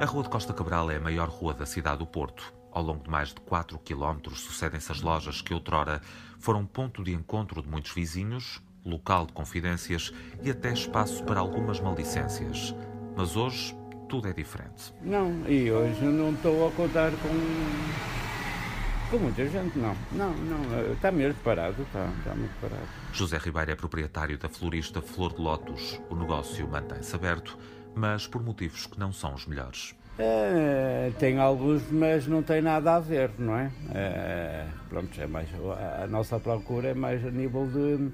A 0.00 0.04
Rua 0.04 0.22
de 0.22 0.28
Costa 0.28 0.52
Cabral 0.52 0.90
é 0.90 0.96
a 0.96 1.00
maior 1.00 1.28
rua 1.28 1.54
da 1.54 1.66
cidade 1.66 1.98
do 1.98 2.06
Porto. 2.06 2.57
Ao 2.72 2.82
longo 2.82 3.04
de 3.04 3.10
mais 3.10 3.28
de 3.30 3.40
4 3.40 3.78
quilómetros 3.78 4.40
sucedem-se 4.40 4.92
as 4.92 5.00
lojas 5.00 5.40
que 5.40 5.54
outrora 5.54 6.00
foram 6.38 6.64
ponto 6.64 7.02
de 7.02 7.12
encontro 7.12 7.62
de 7.62 7.68
muitos 7.68 7.92
vizinhos, 7.92 8.62
local 8.84 9.26
de 9.26 9.32
confidências 9.32 10.12
e 10.42 10.50
até 10.50 10.72
espaço 10.72 11.24
para 11.24 11.40
algumas 11.40 11.80
maldicências. 11.80 12.74
Mas 13.16 13.36
hoje 13.36 13.76
tudo 14.08 14.28
é 14.28 14.32
diferente. 14.32 14.94
Não, 15.02 15.46
e 15.48 15.70
hoje 15.70 16.04
não 16.04 16.32
estou 16.32 16.68
a 16.68 16.72
contar 16.72 17.10
com, 17.10 17.28
com 19.10 19.18
muita 19.22 19.48
gente, 19.48 19.78
não. 19.78 19.96
Não, 20.12 20.32
não, 20.32 20.92
está 20.92 21.10
mesmo 21.10 21.40
parado, 21.42 21.82
está, 21.82 22.06
está 22.18 22.34
muito 22.34 22.58
parado. 22.60 22.86
José 23.12 23.38
Ribeiro 23.38 23.72
é 23.72 23.74
proprietário 23.74 24.38
da 24.38 24.48
florista 24.48 25.02
Flor 25.02 25.34
de 25.34 25.40
Lótus. 25.40 26.00
O 26.08 26.14
negócio 26.14 26.66
mantém-se 26.68 27.14
aberto 27.14 27.58
mas 27.98 28.26
por 28.26 28.42
motivos 28.42 28.86
que 28.86 28.98
não 28.98 29.12
são 29.12 29.34
os 29.34 29.46
melhores. 29.46 29.94
É, 30.18 31.12
tem 31.18 31.38
alguns, 31.38 31.88
mas 31.92 32.26
não 32.26 32.42
tem 32.42 32.60
nada 32.60 32.96
a 32.96 33.00
ver, 33.00 33.30
não 33.38 33.56
é? 33.56 33.70
é 33.94 34.66
pronto, 34.88 35.20
é 35.20 35.26
mais, 35.28 35.48
a 36.02 36.08
nossa 36.08 36.40
procura 36.40 36.88
é 36.88 36.94
mais 36.94 37.24
a 37.24 37.30
nível 37.30 37.68
de 37.68 38.10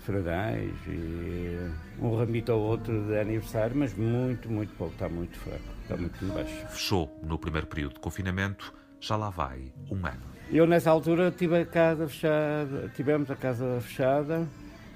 fradães 0.00 0.74
e 0.88 1.70
um 2.00 2.16
ramito 2.16 2.52
ou 2.52 2.60
outro 2.60 3.06
de 3.06 3.18
aniversário, 3.18 3.76
mas 3.76 3.94
muito, 3.94 4.50
muito 4.50 4.74
pouco, 4.74 4.94
está 4.94 5.08
muito 5.08 5.38
fraco, 5.38 5.62
está 5.82 5.96
muito 5.96 6.34
baixo. 6.34 6.66
Fechou 6.70 7.20
no 7.22 7.38
primeiro 7.38 7.68
período 7.68 7.94
de 7.94 8.00
confinamento, 8.00 8.74
já 9.00 9.16
lá 9.16 9.30
vai 9.30 9.72
um 9.88 10.04
ano. 10.04 10.34
Eu 10.50 10.66
nessa 10.66 10.90
altura 10.90 11.30
tive 11.30 11.60
a 11.60 11.64
casa 11.64 12.08
fechada, 12.08 12.90
tivemos 12.96 13.30
a 13.30 13.36
casa 13.36 13.80
fechada 13.80 14.46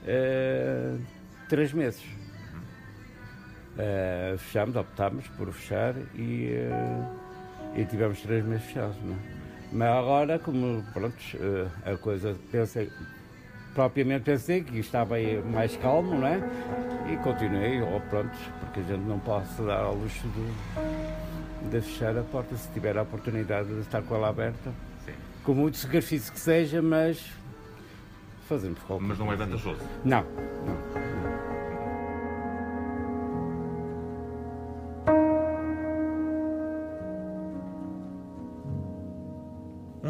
é, 0.04 0.96
três 1.48 1.72
meses 1.72 2.17
Uh, 3.78 4.36
fechámos, 4.38 4.74
optámos 4.74 5.28
por 5.28 5.52
fechar 5.52 5.94
e, 6.16 6.50
uh, 6.68 7.76
e 7.76 7.84
tivemos 7.84 8.20
três 8.20 8.44
meses 8.44 8.64
fechados. 8.64 8.96
Não 9.04 9.14
é? 9.14 9.18
Mas 9.70 9.88
agora, 9.88 10.38
como 10.38 10.82
pronto, 10.92 11.14
uh, 11.36 11.70
a 11.84 11.96
coisa 11.96 12.34
pensei, 12.50 12.90
propriamente 13.74 14.24
pensei 14.24 14.64
que 14.64 14.78
estava 14.78 15.14
aí 15.14 15.40
mais 15.44 15.76
calmo, 15.76 16.18
não 16.18 16.26
é? 16.26 16.40
E 17.12 17.16
continuei, 17.18 17.80
ou 17.80 18.00
pronto, 18.00 18.36
porque 18.60 18.80
a 18.80 18.82
gente 18.82 19.02
não 19.02 19.20
pode 19.20 19.46
dar 19.62 19.82
ao 19.82 19.94
luxo 19.94 20.26
de, 20.28 21.70
de 21.70 21.80
fechar 21.80 22.16
a 22.18 22.22
porta 22.22 22.56
se 22.56 22.68
tiver 22.72 22.98
a 22.98 23.02
oportunidade 23.02 23.68
de 23.68 23.80
estar 23.80 24.02
com 24.02 24.16
ela 24.16 24.30
aberta. 24.30 24.72
Sim. 25.04 25.12
Com 25.44 25.54
muito 25.54 25.76
sacrifício 25.76 26.32
que 26.32 26.40
seja, 26.40 26.82
mas 26.82 27.24
fazemos 28.48 28.78
qualquer 28.80 29.06
Mas 29.06 29.18
não 29.18 29.32
é 29.32 29.36
vantajoso? 29.36 29.80
Não, 30.04 30.24
não. 30.66 30.87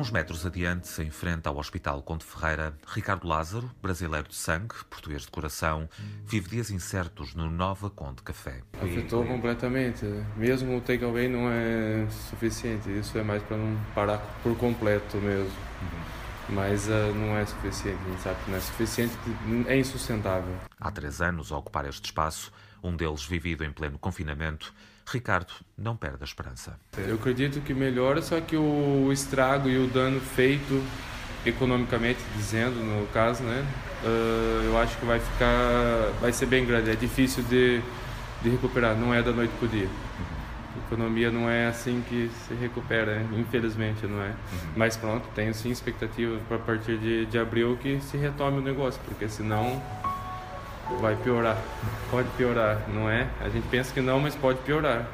Uns 0.09 0.13
metros 0.13 0.47
adiante, 0.47 1.03
em 1.03 1.11
frente 1.11 1.47
ao 1.47 1.59
Hospital 1.59 2.01
Conde 2.01 2.25
Ferreira, 2.25 2.73
Ricardo 2.87 3.29
Lázaro, 3.29 3.71
brasileiro 3.83 4.27
de 4.27 4.37
sangue, 4.37 4.75
português 4.89 5.21
de 5.21 5.29
coração, 5.29 5.87
vive 6.25 6.49
dias 6.49 6.71
incertos 6.71 7.35
no 7.35 7.51
Nova 7.51 7.91
Conde 7.91 8.23
Café. 8.23 8.63
Afetou 8.81 9.23
completamente. 9.27 10.07
Mesmo 10.35 10.79
o 10.79 10.81
takeaway 10.81 11.29
não 11.29 11.51
é 11.51 12.07
suficiente. 12.31 12.89
Isso 12.89 13.19
é 13.19 13.23
mais 13.23 13.43
para 13.43 13.59
não 13.59 13.79
parar 13.95 14.17
por 14.43 14.57
completo 14.57 15.19
mesmo. 15.19 15.53
Uhum. 15.83 16.55
Mas 16.55 16.89
uh, 16.89 17.15
não 17.15 17.37
é 17.37 17.45
suficiente. 17.45 17.99
A 18.07 18.11
gente 18.11 18.23
sabe 18.23 18.45
que 18.45 18.51
não 18.51 18.57
é 18.57 18.61
suficiente, 18.61 19.13
é 19.67 19.77
insustentável. 19.79 20.57
Há 20.81 20.91
três 20.91 21.21
anos 21.21 21.53
a 21.53 21.59
ocupar 21.59 21.85
este 21.85 22.07
espaço, 22.07 22.51
um 22.83 22.97
deles 22.97 23.27
vivido 23.27 23.63
em 23.63 23.71
pleno 23.71 23.99
confinamento, 23.99 24.73
Ricardo 25.11 25.53
não 25.77 25.97
perde 25.97 26.19
a 26.21 26.25
esperança. 26.25 26.79
Eu 26.97 27.15
acredito 27.15 27.61
que 27.61 27.73
melhora, 27.73 28.21
só 28.21 28.41
que 28.41 28.57
o 28.57 29.11
estrago 29.13 29.69
e 29.69 29.79
o 29.79 29.87
dano 29.87 30.21
feito, 30.21 30.83
economicamente 31.47 32.21
dizendo, 32.37 32.77
no 32.77 33.07
caso, 33.09 33.43
né, 33.43 33.67
uh, 34.05 34.65
eu 34.65 34.79
acho 34.79 34.97
que 34.99 35.07
vai 35.07 35.19
ficar, 35.19 36.13
vai 36.21 36.33
ser 36.33 36.47
bem 36.47 36.67
grande. 36.67 36.91
É 36.91 36.95
difícil 36.95 37.43
de, 37.45 37.81
de 38.43 38.51
recuperar, 38.51 38.97
não 38.97 39.15
é 39.15 39.23
da 39.23 39.33
noite 39.33 39.53
para 39.59 39.67
o 39.67 39.69
dia. 39.69 39.89
A 40.75 40.87
economia 40.87 41.31
não 41.31 41.49
é 41.49 41.67
assim 41.67 42.05
que 42.09 42.31
se 42.47 42.55
recupera, 42.55 43.23
infelizmente, 43.37 44.07
não 44.07 44.23
é? 44.23 44.29
Uhum. 44.29 44.35
Mas 44.77 44.97
pronto, 44.97 45.27
tenho 45.35 45.53
sim 45.55 45.71
expectativa 45.71 46.39
para 46.49 46.59
partir 46.59 46.99
de, 46.99 47.27
de 47.27 47.39
abril 47.39 47.77
que 47.81 48.01
se 48.01 48.17
retome 48.17 48.59
o 48.59 48.63
negócio, 48.63 49.01
porque 49.05 49.29
senão 49.29 49.83
vai 50.97 51.17
piorar. 51.17 51.57
Pode 52.11 52.29
piorar, 52.31 52.89
não 52.89 53.09
é? 53.09 53.29
A 53.41 53.49
gente 53.49 53.69
pensa 53.69 53.93
que 53.93 54.01
não, 54.01 54.19
mas 54.21 54.35
pode 54.35 54.59
piorar. 54.61 55.07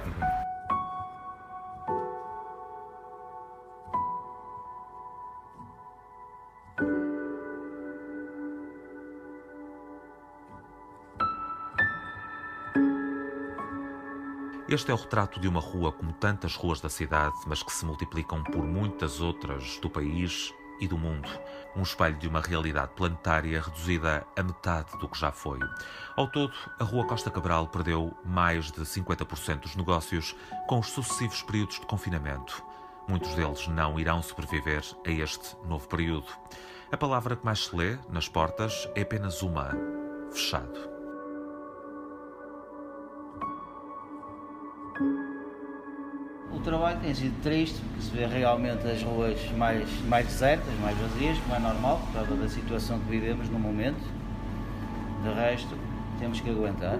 Este 14.66 14.90
é 14.90 14.94
o 14.94 14.96
retrato 14.96 15.38
de 15.38 15.46
uma 15.46 15.60
rua 15.60 15.92
como 15.92 16.12
tantas 16.12 16.56
ruas 16.56 16.80
da 16.80 16.88
cidade, 16.88 17.37
mas 17.46 17.62
que 17.62 17.70
se 17.70 17.84
multiplicam 17.84 18.42
por 18.42 18.64
muitas 18.64 19.20
outras 19.20 19.78
do 19.78 19.88
país 19.88 20.52
e 20.80 20.88
do 20.88 20.98
mundo. 20.98 21.28
Um 21.76 21.82
espelho 21.82 22.16
de 22.16 22.28
uma 22.28 22.40
realidade 22.40 22.92
planetária 22.94 23.60
reduzida 23.60 24.26
a 24.37 24.42
metade 24.42 24.96
do 24.98 25.08
que 25.08 25.18
já 25.18 25.32
foi. 25.32 25.58
Ao 26.16 26.28
todo, 26.28 26.52
a 26.78 26.84
Rua 26.84 27.06
Costa 27.06 27.30
Cabral 27.30 27.68
perdeu 27.68 28.16
mais 28.24 28.70
de 28.70 28.80
50% 28.80 29.60
dos 29.60 29.76
negócios 29.76 30.37
com 30.66 30.78
os 30.78 30.88
sucessivos 30.88 31.42
períodos 31.42 31.80
de 31.80 31.87
confinamento. 31.87 32.62
Muitos 33.08 33.34
deles 33.34 33.68
não 33.68 33.98
irão 33.98 34.22
sobreviver 34.22 34.82
a 35.06 35.10
este 35.10 35.56
novo 35.66 35.87
período. 35.88 36.26
A 36.90 36.96
palavra 36.96 37.37
que 37.37 37.44
mais 37.44 37.66
se 37.66 37.76
lê 37.76 37.98
nas 38.08 38.28
portas 38.28 38.88
é 38.94 39.02
apenas 39.02 39.42
uma: 39.42 39.72
fechado. 40.30 40.94
Trabalho 46.60 46.98
tem 47.00 47.14
sido 47.14 47.40
triste, 47.42 47.80
porque 47.80 48.02
se 48.02 48.10
vê 48.10 48.26
realmente 48.26 48.86
as 48.86 49.02
ruas 49.02 49.38
mais, 49.52 49.88
mais 50.02 50.26
desertas, 50.26 50.72
mais 50.80 50.96
vazias, 50.98 51.38
como 51.38 51.54
é 51.54 51.58
normal, 51.58 52.00
por 52.06 52.12
causa 52.12 52.34
da 52.34 52.48
situação 52.48 52.98
que 53.00 53.10
vivemos 53.10 53.48
no 53.48 53.58
momento. 53.58 54.02
De 55.22 55.32
resto, 55.32 55.76
temos 56.18 56.40
que 56.40 56.50
aguentar. 56.50 56.98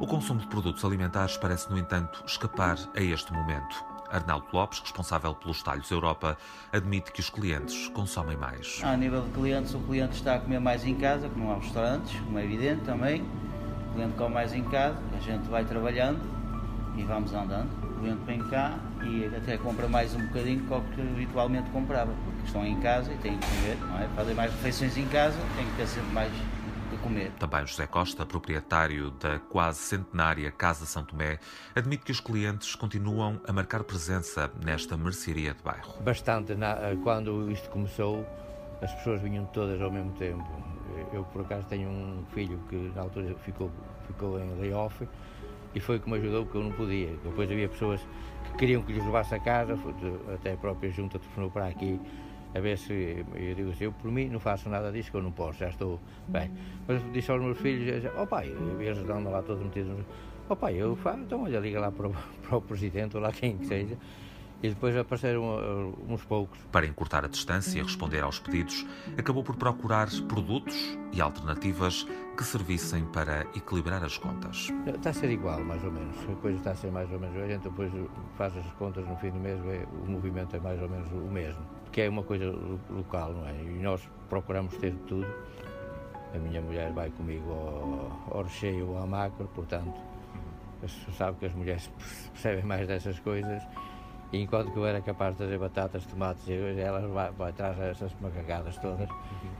O 0.00 0.06
consumo 0.06 0.40
de 0.40 0.46
produtos 0.46 0.84
alimentares 0.84 1.36
parece, 1.36 1.70
no 1.70 1.78
entanto, 1.78 2.22
escapar 2.26 2.78
a 2.96 3.00
este 3.00 3.32
momento. 3.32 3.84
Arnaldo 4.10 4.46
Lopes, 4.52 4.80
responsável 4.80 5.34
pelos 5.34 5.62
talhos 5.62 5.90
Europa, 5.90 6.36
admite 6.72 7.12
que 7.12 7.20
os 7.20 7.30
clientes 7.30 7.88
consomem 7.88 8.36
mais. 8.36 8.80
A 8.82 8.96
nível 8.96 9.22
de 9.22 9.30
clientes, 9.30 9.72
o 9.74 9.78
cliente 9.80 10.14
está 10.14 10.34
a 10.34 10.40
comer 10.40 10.58
mais 10.58 10.84
em 10.84 10.94
casa, 10.96 11.28
que 11.28 11.38
não 11.38 11.52
há 11.52 11.56
restaurantes, 11.56 12.18
como 12.20 12.38
é 12.38 12.44
evidente 12.44 12.82
também. 12.82 13.24
O 14.00 14.02
cliente 14.02 14.16
come 14.16 14.34
mais 14.34 14.54
em 14.54 14.64
casa, 14.64 14.96
a 15.14 15.20
gente 15.20 15.46
vai 15.50 15.62
trabalhando 15.62 16.22
e 16.96 17.02
vamos 17.02 17.34
andando. 17.34 17.68
O 17.84 18.00
cliente 18.00 18.24
vem 18.24 18.38
cá 18.48 18.78
e 19.04 19.26
até 19.26 19.58
compra 19.58 19.86
mais 19.88 20.14
um 20.14 20.26
bocadinho 20.26 20.62
do 20.62 20.80
que 20.94 21.02
habitualmente 21.02 21.68
comprava, 21.68 22.10
porque 22.24 22.46
estão 22.46 22.64
em 22.64 22.80
casa 22.80 23.12
e 23.12 23.18
têm 23.18 23.36
que 23.36 23.46
comer, 23.46 23.76
não 23.78 23.98
é? 23.98 24.08
Fazem 24.16 24.34
mais 24.34 24.50
refeições 24.52 24.96
em 24.96 25.06
casa, 25.08 25.36
têm 25.54 25.66
que 25.66 25.76
ter 25.76 25.86
sempre 25.86 26.10
mais 26.12 26.32
comer. 27.02 27.30
Também 27.38 27.66
José 27.66 27.86
Costa, 27.86 28.24
proprietário 28.24 29.10
da 29.10 29.38
quase 29.38 29.80
centenária 29.80 30.50
Casa 30.50 30.86
São 30.86 31.04
Tomé, 31.04 31.38
admite 31.76 32.02
que 32.02 32.12
os 32.12 32.20
clientes 32.20 32.74
continuam 32.74 33.38
a 33.46 33.52
marcar 33.52 33.84
presença 33.84 34.50
nesta 34.64 34.96
mercearia 34.96 35.52
de 35.52 35.62
bairro. 35.62 36.02
Bastante. 36.02 36.56
Quando 37.02 37.50
isto 37.50 37.68
começou, 37.68 38.26
as 38.80 38.94
pessoas 38.94 39.20
vinham 39.20 39.44
todas 39.52 39.78
ao 39.82 39.90
mesmo 39.90 40.12
tempo. 40.12 40.48
Eu, 41.12 41.22
por 41.24 41.42
acaso, 41.42 41.66
tenho 41.68 41.88
um 41.88 42.24
filho 42.34 42.58
que 42.68 42.92
na 42.94 43.02
altura 43.02 43.34
ficou, 43.44 43.70
ficou 44.12 44.38
em 44.38 44.60
layoff 44.60 45.06
e 45.74 45.80
foi 45.80 45.98
que 45.98 46.10
me 46.10 46.16
ajudou 46.16 46.44
porque 46.44 46.58
eu 46.58 46.64
não 46.64 46.72
podia. 46.72 47.10
Depois 47.24 47.50
havia 47.50 47.68
pessoas 47.68 48.00
que 48.44 48.58
queriam 48.58 48.82
que 48.82 48.92
lhes 48.92 49.04
levasse 49.04 49.34
a 49.34 49.40
casa, 49.40 49.78
até 50.34 50.52
a 50.52 50.56
própria 50.56 50.90
junta 50.90 51.18
telefonou 51.18 51.50
para 51.50 51.66
aqui 51.66 52.00
a 52.54 52.60
ver 52.60 52.76
se 52.78 53.24
eu 53.34 53.54
digo 53.54 53.70
assim, 53.70 53.84
eu 53.84 53.92
por 53.92 54.10
mim 54.10 54.28
não 54.28 54.40
faço 54.40 54.68
nada 54.68 54.90
disso 54.90 55.10
que 55.10 55.16
eu 55.16 55.22
não 55.22 55.30
posso, 55.30 55.58
já 55.60 55.68
estou 55.68 56.00
bem. 56.26 56.50
Mas 56.86 57.00
disse 57.12 57.30
aos 57.30 57.40
meus 57.40 57.58
filhos, 57.58 58.04
ó 58.16 58.22
oh, 58.22 58.26
pai, 58.26 58.52
ia 58.80 58.90
ajudando 58.90 59.30
lá 59.30 59.42
todos 59.42 59.62
metidos, 59.62 59.92
ó 60.48 60.52
oh, 60.52 60.56
pai, 60.56 60.74
eu 60.74 60.96
faço, 60.96 61.20
então 61.20 61.44
olha, 61.44 61.60
liga 61.60 61.80
lá 61.80 61.92
para 61.92 62.08
o, 62.08 62.14
para 62.42 62.56
o 62.56 62.60
presidente 62.60 63.16
ou 63.16 63.22
lá 63.22 63.30
quem 63.30 63.56
que 63.56 63.66
seja. 63.66 63.96
E 64.62 64.68
depois 64.68 64.96
apareceram 64.96 65.42
uh, 65.42 66.12
uns 66.12 66.22
poucos. 66.24 66.58
Para 66.70 66.86
encurtar 66.86 67.24
a 67.24 67.28
distância 67.28 67.78
e 67.78 67.82
responder 67.82 68.22
aos 68.22 68.38
pedidos, 68.38 68.86
acabou 69.16 69.42
por 69.42 69.56
procurar 69.56 70.08
produtos 70.28 70.76
e 71.12 71.20
alternativas 71.20 72.06
que 72.36 72.44
servissem 72.44 73.04
para 73.06 73.42
equilibrar 73.56 74.04
as 74.04 74.18
contas. 74.18 74.68
Está 74.86 75.10
a 75.10 75.12
ser 75.12 75.30
igual, 75.30 75.60
mais 75.64 75.82
ou 75.82 75.90
menos. 75.90 76.16
A 76.30 76.34
coisa 76.36 76.58
está 76.58 76.70
a 76.72 76.74
ser 76.74 76.90
mais 76.90 77.10
ou 77.10 77.18
menos. 77.18 77.36
A 77.36 77.46
gente 77.46 77.62
depois 77.62 77.90
faz 78.36 78.56
as 78.56 78.66
contas 78.74 79.06
no 79.06 79.16
fim 79.16 79.30
do 79.30 79.40
mês, 79.40 79.58
o 80.06 80.10
movimento 80.10 80.54
é 80.56 80.60
mais 80.60 80.80
ou 80.80 80.88
menos 80.88 81.10
o 81.10 81.30
mesmo 81.30 81.80
que 81.90 82.02
é 82.02 82.08
uma 82.08 82.22
coisa 82.22 82.46
local, 82.88 83.32
não 83.32 83.46
é? 83.46 83.52
E 83.52 83.80
nós 83.82 84.08
procuramos 84.28 84.76
ter 84.76 84.94
tudo. 85.06 85.26
A 86.34 86.38
minha 86.38 86.60
mulher 86.60 86.92
vai 86.92 87.10
comigo 87.10 87.50
ao, 87.50 88.36
ao 88.38 88.42
recheio 88.44 88.90
ou 88.90 88.98
à 88.98 89.06
macro, 89.06 89.48
portanto, 89.52 90.00
sabem 91.16 91.34
que 91.40 91.46
as 91.46 91.54
mulheres 91.54 91.90
percebem 92.32 92.64
mais 92.64 92.86
dessas 92.86 93.18
coisas. 93.18 93.62
E 94.32 94.40
enquanto 94.40 94.70
que 94.70 94.78
eu 94.78 94.86
era 94.86 95.00
capaz 95.00 95.36
de 95.36 95.44
fazer 95.44 95.58
batatas, 95.58 96.04
tomates, 96.06 96.48
elas 96.48 97.10
vai, 97.10 97.30
vai 97.32 97.50
atrás 97.50 97.76
dessas 97.76 98.14
macagadas 98.20 98.76
todas, 98.78 99.08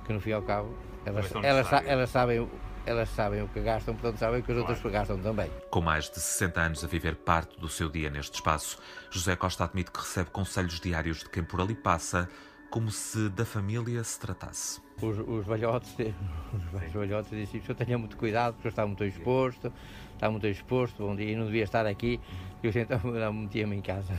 que 0.04 0.12
no 0.12 0.20
fim 0.20 0.30
e 0.30 0.32
ao 0.32 0.42
cabo, 0.42 0.74
elas, 1.04 1.32
elas, 1.42 1.72
elas 1.86 2.10
sabem 2.10 2.48
elas 2.86 3.08
sabem 3.10 3.42
o 3.42 3.48
que 3.48 3.60
gastam, 3.60 3.94
portanto 3.94 4.18
sabem 4.18 4.42
que 4.42 4.50
as 4.50 4.58
outras 4.58 4.80
gastam 4.82 5.18
também. 5.18 5.50
Com 5.70 5.80
mais 5.80 6.08
de 6.08 6.18
60 6.18 6.60
anos 6.60 6.84
a 6.84 6.86
viver 6.86 7.14
parte 7.14 7.58
do 7.60 7.68
seu 7.68 7.90
dia 7.90 8.10
neste 8.10 8.34
espaço, 8.34 8.78
José 9.10 9.36
Costa 9.36 9.64
admite 9.64 9.90
que 9.90 10.00
recebe 10.00 10.30
conselhos 10.30 10.80
diários 10.80 11.18
de 11.18 11.28
quem 11.28 11.42
por 11.42 11.60
ali 11.60 11.74
passa, 11.74 12.28
como 12.70 12.90
se 12.90 13.28
da 13.30 13.44
família 13.44 14.02
se 14.04 14.18
tratasse. 14.18 14.80
Os, 15.02 15.18
os 15.18 15.46
velhotes, 15.46 15.94
os 16.54 16.92
velhotes 16.92 17.30
dizem 17.30 17.60
que 17.60 17.70
eu 17.70 17.74
tenha 17.74 17.98
muito 17.98 18.16
cuidado, 18.16 18.54
porque 18.54 18.68
estava 18.68 18.86
muito 18.86 19.04
exposto, 19.04 19.72
estava 20.14 20.30
muito 20.30 20.46
exposto, 20.46 21.02
bom 21.02 21.16
dia, 21.16 21.36
não 21.36 21.46
devia 21.46 21.64
estar 21.64 21.84
aqui, 21.86 22.20
e 22.62 22.66
eu 22.66 22.72
então 22.74 23.00
metia-me 23.34 23.76
em 23.76 23.82
casa. 23.82 24.14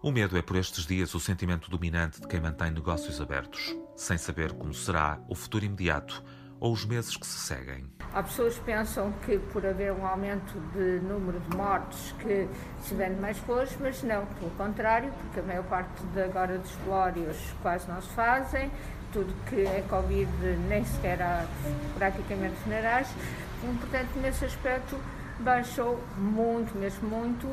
o 0.00 0.12
medo 0.12 0.36
é 0.38 0.42
por 0.42 0.56
estes 0.56 0.86
dias 0.86 1.14
o 1.14 1.20
sentimento 1.20 1.70
dominante 1.70 2.20
de 2.20 2.28
quem 2.28 2.40
mantém 2.40 2.70
negócios 2.70 3.20
abertos, 3.20 3.76
sem 3.96 4.16
saber 4.16 4.52
como 4.52 4.72
será 4.72 5.20
o 5.28 5.34
futuro 5.34 5.64
imediato 5.64 6.22
ou 6.62 6.72
os 6.72 6.84
meses 6.84 7.16
que 7.16 7.26
se 7.26 7.38
seguem. 7.38 7.84
Há 8.14 8.22
pessoas 8.22 8.56
que 8.56 8.64
pensam 8.64 9.12
que 9.26 9.36
por 9.36 9.66
haver 9.66 9.92
um 9.92 10.06
aumento 10.06 10.60
de 10.72 11.00
número 11.04 11.40
de 11.40 11.56
mortes 11.56 12.14
que 12.20 12.48
se 12.84 12.94
vende 12.94 13.20
mais 13.20 13.36
flores, 13.38 13.76
mas 13.80 14.00
não, 14.04 14.24
pelo 14.26 14.50
contrário, 14.52 15.12
porque 15.12 15.40
a 15.40 15.42
maior 15.42 15.64
parte 15.64 16.00
de 16.14 16.22
agora 16.22 16.58
dos 16.58 16.70
velórios 16.84 17.36
quase 17.62 17.88
não 17.88 18.00
se 18.00 18.10
fazem, 18.10 18.70
tudo 19.12 19.34
que 19.50 19.62
é 19.62 19.84
Covid 19.88 20.30
nem 20.68 20.84
sequer 20.84 21.20
há 21.20 21.44
praticamente 21.98 22.54
funerais, 22.62 23.08
portanto 23.80 24.10
nesse 24.22 24.44
aspecto 24.44 24.96
baixou 25.40 26.00
muito, 26.16 26.78
mesmo 26.78 27.08
muito, 27.08 27.48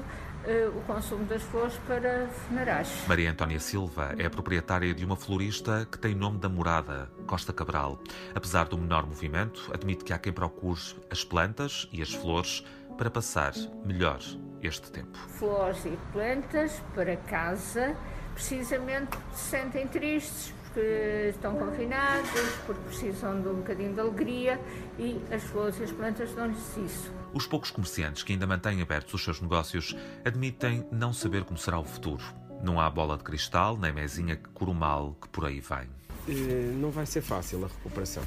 o 0.76 0.82
consumo 0.82 1.26
das 1.26 1.42
flores 1.44 1.74
para 1.86 2.28
funerais. 2.28 3.04
Maria 3.08 3.32
Antónia 3.32 3.60
Silva 3.60 4.16
é 4.18 4.28
proprietária 4.30 4.94
de 4.94 5.06
uma 5.06 5.16
florista 5.16 5.88
que 5.92 5.98
tem 5.98 6.16
nome 6.16 6.40
da 6.40 6.50
morada, 6.50 7.10
Costa 7.28 7.54
Cabral. 7.54 8.00
Apesar 8.34 8.68
do 8.68 8.78
menor 8.78 9.06
movimento, 9.06 9.70
admite 9.74 10.04
que 10.04 10.14
há 10.14 10.18
quem 10.18 10.34
procure 10.34 10.80
as 11.12 11.24
plantas 11.24 11.88
e 11.92 12.02
as 12.02 12.14
flores 12.14 12.64
para 12.98 13.10
passar 13.10 13.54
melhor 13.86 14.20
este 14.62 14.92
tempo. 14.92 15.18
Flores 15.38 15.86
e 15.86 15.98
plantas 16.12 16.82
para 16.94 17.16
casa, 17.16 17.96
precisamente 18.34 19.18
se 19.34 19.52
sentem 19.52 19.88
tristes 19.88 20.54
porque 20.74 21.30
estão 21.30 21.56
confinados, 21.56 22.30
porque 22.66 22.82
precisam 22.88 23.42
de 23.42 23.48
um 23.48 23.56
bocadinho 23.56 23.94
de 23.94 24.00
alegria 24.00 24.60
e 24.98 25.20
as 25.32 25.44
flores 25.44 25.80
e 25.80 25.84
as 25.84 25.92
plantas 25.92 26.32
dão-lhes 26.34 26.78
isso. 26.78 27.12
Os 27.34 27.46
poucos 27.46 27.72
comerciantes 27.72 28.24
que 28.24 28.34
ainda 28.34 28.48
mantêm 28.48 28.82
abertos 28.82 29.14
os 29.14 29.24
seus 29.24 29.42
negócios 29.42 29.96
admitem 30.24 30.86
não 30.92 31.14
saber 31.14 31.44
como 31.44 31.58
será 31.58 31.80
o 31.80 31.84
futuro. 31.84 32.24
Não 32.62 32.80
há 32.80 32.90
bola 32.90 33.18
de 33.18 33.24
cristal, 33.24 33.78
nem 33.78 33.92
mesinha 33.92 34.36
que 34.36 34.50
cura 34.50 34.72
o 34.72 34.74
mal 34.74 35.16
que 35.22 35.30
por 35.30 35.46
aí 35.46 35.60
vem. 35.60 35.88
Eh, 36.28 36.74
não 36.76 36.92
vai 36.92 37.06
ser 37.06 37.22
fácil 37.22 37.64
a 37.64 37.68
recuperação. 37.68 38.24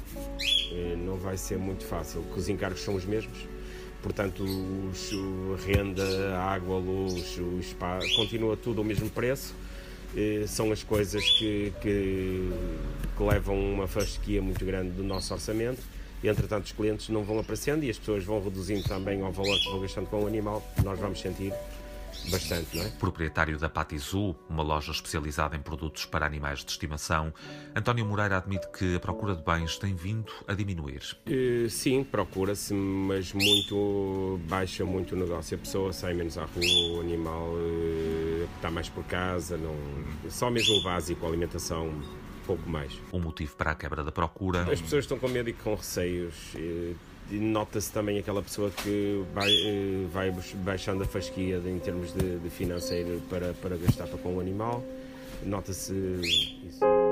Eh, 0.71 0.95
não 0.97 1.15
vai 1.17 1.37
ser 1.37 1.57
muito 1.57 1.85
fácil, 1.85 2.21
porque 2.23 2.39
os 2.39 2.49
encargos 2.49 2.81
são 2.81 2.95
os 2.95 3.05
mesmos. 3.05 3.47
Portanto, 4.01 4.43
os, 4.43 5.11
a 5.13 5.65
renda, 5.65 6.35
a 6.35 6.51
água, 6.51 6.75
a 6.75 6.79
luz, 6.79 7.37
o 7.37 7.61
spa, 7.61 7.99
continua 8.15 8.57
tudo 8.57 8.79
ao 8.79 8.83
mesmo 8.83 9.09
preço. 9.09 9.55
Eh, 10.15 10.45
são 10.47 10.71
as 10.71 10.83
coisas 10.83 11.23
que, 11.37 11.73
que, 11.81 12.51
que 13.17 13.23
levam 13.23 13.57
uma 13.57 13.87
fasquia 13.87 14.41
muito 14.41 14.63
grande 14.63 14.91
do 14.91 15.03
nosso 15.03 15.33
orçamento. 15.33 15.81
E 16.23 16.27
entretanto 16.27 16.65
os 16.65 16.71
clientes 16.71 17.09
não 17.09 17.23
vão 17.23 17.39
aparecendo 17.39 17.83
e 17.83 17.89
as 17.89 17.97
pessoas 17.97 18.23
vão 18.23 18.41
reduzindo 18.41 18.83
também 18.83 19.21
ao 19.21 19.31
valor 19.31 19.57
que 19.59 19.69
vão 19.69 19.81
gastando 19.81 20.07
com 20.07 20.23
o 20.23 20.27
animal, 20.27 20.63
nós 20.81 20.97
vamos 20.97 21.19
sentir 21.19 21.51
bastante, 22.29 22.75
não 22.77 22.83
é? 22.83 22.89
Proprietário 22.89 23.57
da 23.57 23.69
Patizu, 23.69 24.35
uma 24.49 24.63
loja 24.63 24.91
especializada 24.91 25.55
em 25.55 25.61
produtos 25.61 26.05
para 26.05 26.25
animais 26.25 26.63
de 26.63 26.71
estimação, 26.71 27.33
António 27.75 28.05
Moreira 28.05 28.37
admite 28.37 28.67
que 28.71 28.95
a 28.95 28.99
procura 28.99 29.35
de 29.35 29.43
bens 29.43 29.77
tem 29.77 29.95
vindo 29.95 30.31
a 30.47 30.53
diminuir. 30.53 31.01
Uh, 31.27 31.69
sim, 31.69 32.03
procura-se, 32.03 32.73
mas 32.73 33.33
muito 33.33 34.39
baixa 34.47 34.85
muito 34.85 35.15
o 35.15 35.17
negócio. 35.17 35.55
A 35.55 35.59
pessoa 35.59 35.93
sai 35.93 36.13
menos 36.13 36.37
à 36.37 36.45
rua, 36.45 36.97
o 36.97 37.01
animal 37.01 37.53
uh, 37.53 38.49
está 38.55 38.69
mais 38.69 38.89
por 38.89 39.03
casa, 39.05 39.57
não, 39.57 39.75
só 40.29 40.49
mesmo 40.49 40.75
o 40.75 40.83
básico, 40.83 41.25
a 41.25 41.29
alimentação 41.29 41.93
pouco 42.45 42.69
mais. 42.69 42.99
Um 43.11 43.19
motivo 43.19 43.55
para 43.55 43.71
a 43.71 43.75
quebra 43.75 44.03
da 44.03 44.11
procura. 44.11 44.63
As 44.71 44.81
pessoas 44.81 45.05
estão 45.05 45.17
com 45.17 45.27
medo 45.27 45.49
e 45.49 45.53
com 45.53 45.75
receios. 45.75 46.35
Nota-se 47.39 47.91
também 47.91 48.19
aquela 48.19 48.41
pessoa 48.41 48.69
que 48.69 49.23
vai, 49.33 49.49
eh, 49.49 50.05
vai 50.11 50.33
baixando 50.55 51.03
a 51.03 51.05
fasquia 51.05 51.61
em 51.65 51.79
termos 51.79 52.13
de, 52.13 52.39
de 52.39 52.49
financeiro 52.49 53.21
para, 53.29 53.53
para 53.53 53.77
gastar 53.77 54.07
para 54.07 54.17
com 54.17 54.35
o 54.35 54.39
animal. 54.39 54.83
Nota-se 55.43 55.93
isso. 55.93 57.02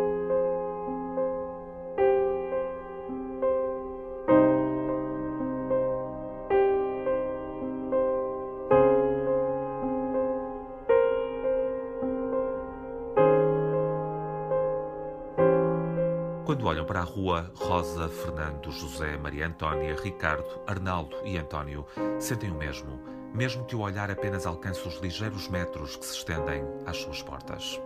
A 17.01 17.03
rua, 17.03 17.51
Rosa, 17.55 18.07
Fernando, 18.09 18.71
José, 18.71 19.17
Maria 19.17 19.47
Antónia, 19.47 19.95
Ricardo, 19.95 20.61
Arnaldo 20.67 21.17
e 21.25 21.35
António 21.35 21.83
sentem 22.19 22.51
o 22.51 22.53
mesmo, 22.53 22.99
mesmo 23.33 23.65
que 23.65 23.75
o 23.75 23.79
olhar 23.79 24.11
apenas 24.11 24.45
alcance 24.45 24.87
os 24.87 24.99
ligeiros 24.99 25.47
metros 25.47 25.95
que 25.95 26.05
se 26.05 26.17
estendem 26.17 26.63
às 26.85 26.97
suas 26.97 27.23
portas. 27.23 27.81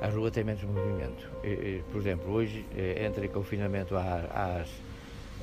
A 0.00 0.08
rua 0.08 0.30
tem 0.30 0.44
menos 0.44 0.62
movimento. 0.62 1.28
Por 1.90 2.00
exemplo, 2.00 2.32
hoje 2.32 2.64
eh, 2.76 3.06
entra 3.06 3.26
em 3.26 3.28
confinamento 3.28 3.96
às, 3.96 4.68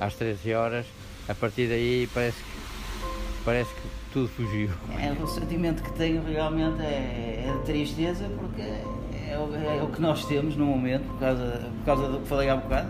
às 0.00 0.14
13 0.14 0.54
horas, 0.54 0.86
a 1.28 1.34
partir 1.34 1.68
daí 1.68 2.08
parece 2.14 2.38
que, 2.42 3.44
parece 3.44 3.74
que 3.74 3.88
tudo 4.10 4.28
fugiu. 4.28 4.70
É, 4.98 5.12
o 5.22 5.26
sentimento 5.26 5.82
que 5.82 5.92
tenho 5.92 6.22
realmente 6.24 6.80
é, 6.80 7.44
é 7.46 7.52
de 7.58 7.64
tristeza 7.64 8.30
porque 8.38 8.62
é 9.30 9.38
o, 9.38 9.54
é 9.54 9.82
o 9.82 9.88
que 9.88 10.00
nós 10.00 10.24
temos 10.24 10.56
no 10.56 10.66
momento, 10.66 11.04
por 11.04 11.20
causa, 11.20 11.70
por 11.78 11.84
causa 11.84 12.08
do 12.08 12.20
que 12.20 12.28
falei 12.28 12.48
há 12.48 12.56
bocado, 12.56 12.88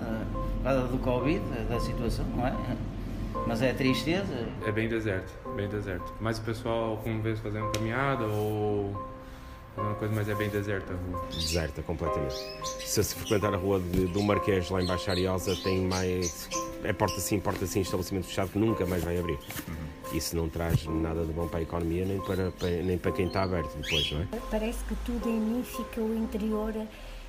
por 0.57 0.63
causa 0.63 0.89
do 0.89 0.99
Covid, 0.99 1.41
da 1.69 1.81
situação, 1.81 2.25
não 2.37 2.47
é? 2.47 2.55
Mas 3.47 3.61
é 3.61 3.73
tristeza? 3.73 4.49
É 4.65 4.73
bem 4.73 4.89
deserto, 4.89 5.33
bem 5.55 5.69
deserto. 5.69 6.15
Mas 6.21 6.39
o 6.39 6.43
pessoal, 6.43 6.99
como 7.03 7.21
vez, 7.21 7.39
fazendo 7.41 7.71
caminhada 7.73 8.25
ou 8.25 8.95
uma 9.77 9.95
coisa, 9.97 10.15
mas 10.15 10.29
é 10.29 10.35
bem 10.35 10.49
deserta 10.49 10.93
a 10.93 10.97
rua. 10.97 11.27
Deserta 11.31 11.83
completamente. 11.83 12.35
Se 12.87 13.03
se 13.03 13.15
frequentar 13.17 13.53
a 13.53 13.57
rua 13.57 13.81
de, 13.81 14.07
do 14.07 14.23
Marquês, 14.23 14.71
lá 14.71 14.81
em 14.81 14.87
Baixa 14.87 15.11
Ariosa, 15.11 15.57
tem 15.57 15.81
mais. 15.83 16.49
É 16.85 16.93
porta 16.93 17.19
sim, 17.21 17.41
porta 17.41 17.67
sim, 17.67 17.81
estabelecimento 17.81 18.27
fechado 18.27 18.51
que 18.51 18.59
nunca 18.59 18.87
mais 18.87 19.03
vai 19.03 19.19
abrir. 19.19 19.39
Uhum. 19.69 19.84
Isso 20.15 20.37
não 20.37 20.49
traz 20.49 20.87
nada 20.87 21.25
de 21.25 21.33
bom 21.33 21.49
para 21.49 21.59
a 21.59 21.63
economia, 21.63 22.05
nem 22.05 22.21
para, 22.21 22.53
para, 22.53 22.71
nem 22.71 22.97
para 22.97 23.11
quem 23.11 23.27
está 23.27 23.43
aberto 23.43 23.77
depois, 23.77 24.13
não 24.13 24.21
é? 24.21 24.29
Parece 24.49 24.85
que 24.85 24.95
tudo 25.05 25.29
em 25.29 25.41
mim 25.41 25.65
fica 25.65 26.01
o 26.01 26.17
interior, 26.17 26.73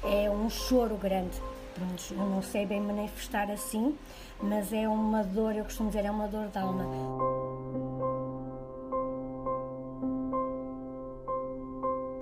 é 0.03 0.29
um 0.29 0.47
choro 0.51 0.95
grande. 0.95 1.35
Pronto, 1.73 2.03
eu 2.11 2.17
não 2.29 2.43
sei 2.43 2.65
bem 2.67 2.79
manifestar 2.79 3.49
assim, 3.49 3.97
mas 4.39 4.71
é 4.71 4.87
uma 4.87 5.23
dor, 5.23 5.55
eu 5.55 5.63
costumo 5.63 5.89
dizer, 5.89 6.05
é 6.05 6.11
uma 6.11 6.27
dor 6.27 6.47
de 6.47 6.57
alma. 6.59 6.85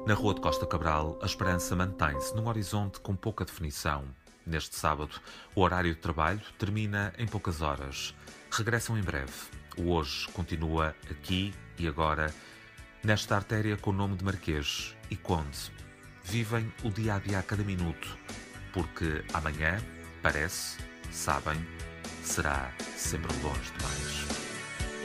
Na 0.08 0.13
Rua 0.13 0.34
de 0.34 0.41
Costa 0.41 0.65
Cabral, 0.65 1.17
a 1.21 1.26
esperança 1.26 1.76
mantém-se 1.76 2.34
num 2.36 2.47
horizonte 2.47 3.02
com 3.02 3.15
pouca 3.15 3.43
definição. 3.43 4.04
Neste 4.45 4.76
sábado, 4.76 5.12
o 5.56 5.62
horário 5.62 5.93
de 5.93 5.99
trabalho 5.99 6.41
termina 6.58 7.13
em 7.17 7.28
poucas 7.28 7.62
horas. 7.62 8.15
Regressam 8.49 8.97
em 8.97 9.02
breve. 9.02 9.32
O 9.77 9.91
hoje 9.91 10.27
continua 10.29 10.95
aqui 11.09 11.53
e 11.79 11.88
agora, 11.88 12.33
nesta 13.03 13.36
artéria 13.36 13.75
com 13.75 13.89
o 13.89 13.93
nome 13.93 14.15
de 14.15 14.23
Marquês 14.23 14.95
e 15.09 15.15
Conde. 15.15 15.71
Vivem 16.23 16.71
o 16.83 16.89
dia 16.89 17.15
a 17.15 17.19
dia 17.19 17.39
a 17.39 17.43
cada 17.43 17.63
minuto, 17.63 18.17
porque 18.71 19.23
amanhã, 19.33 19.77
parece, 20.21 20.77
sabem, 21.12 21.57
será 22.21 22.71
sempre 22.95 23.33
longe 23.41 23.71
demais. 23.77 24.23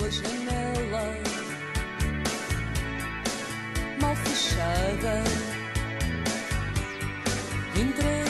A 0.05 0.11
janela 0.11 1.15
mal 4.01 4.15
fechada 4.17 5.25
entre 7.75 8.29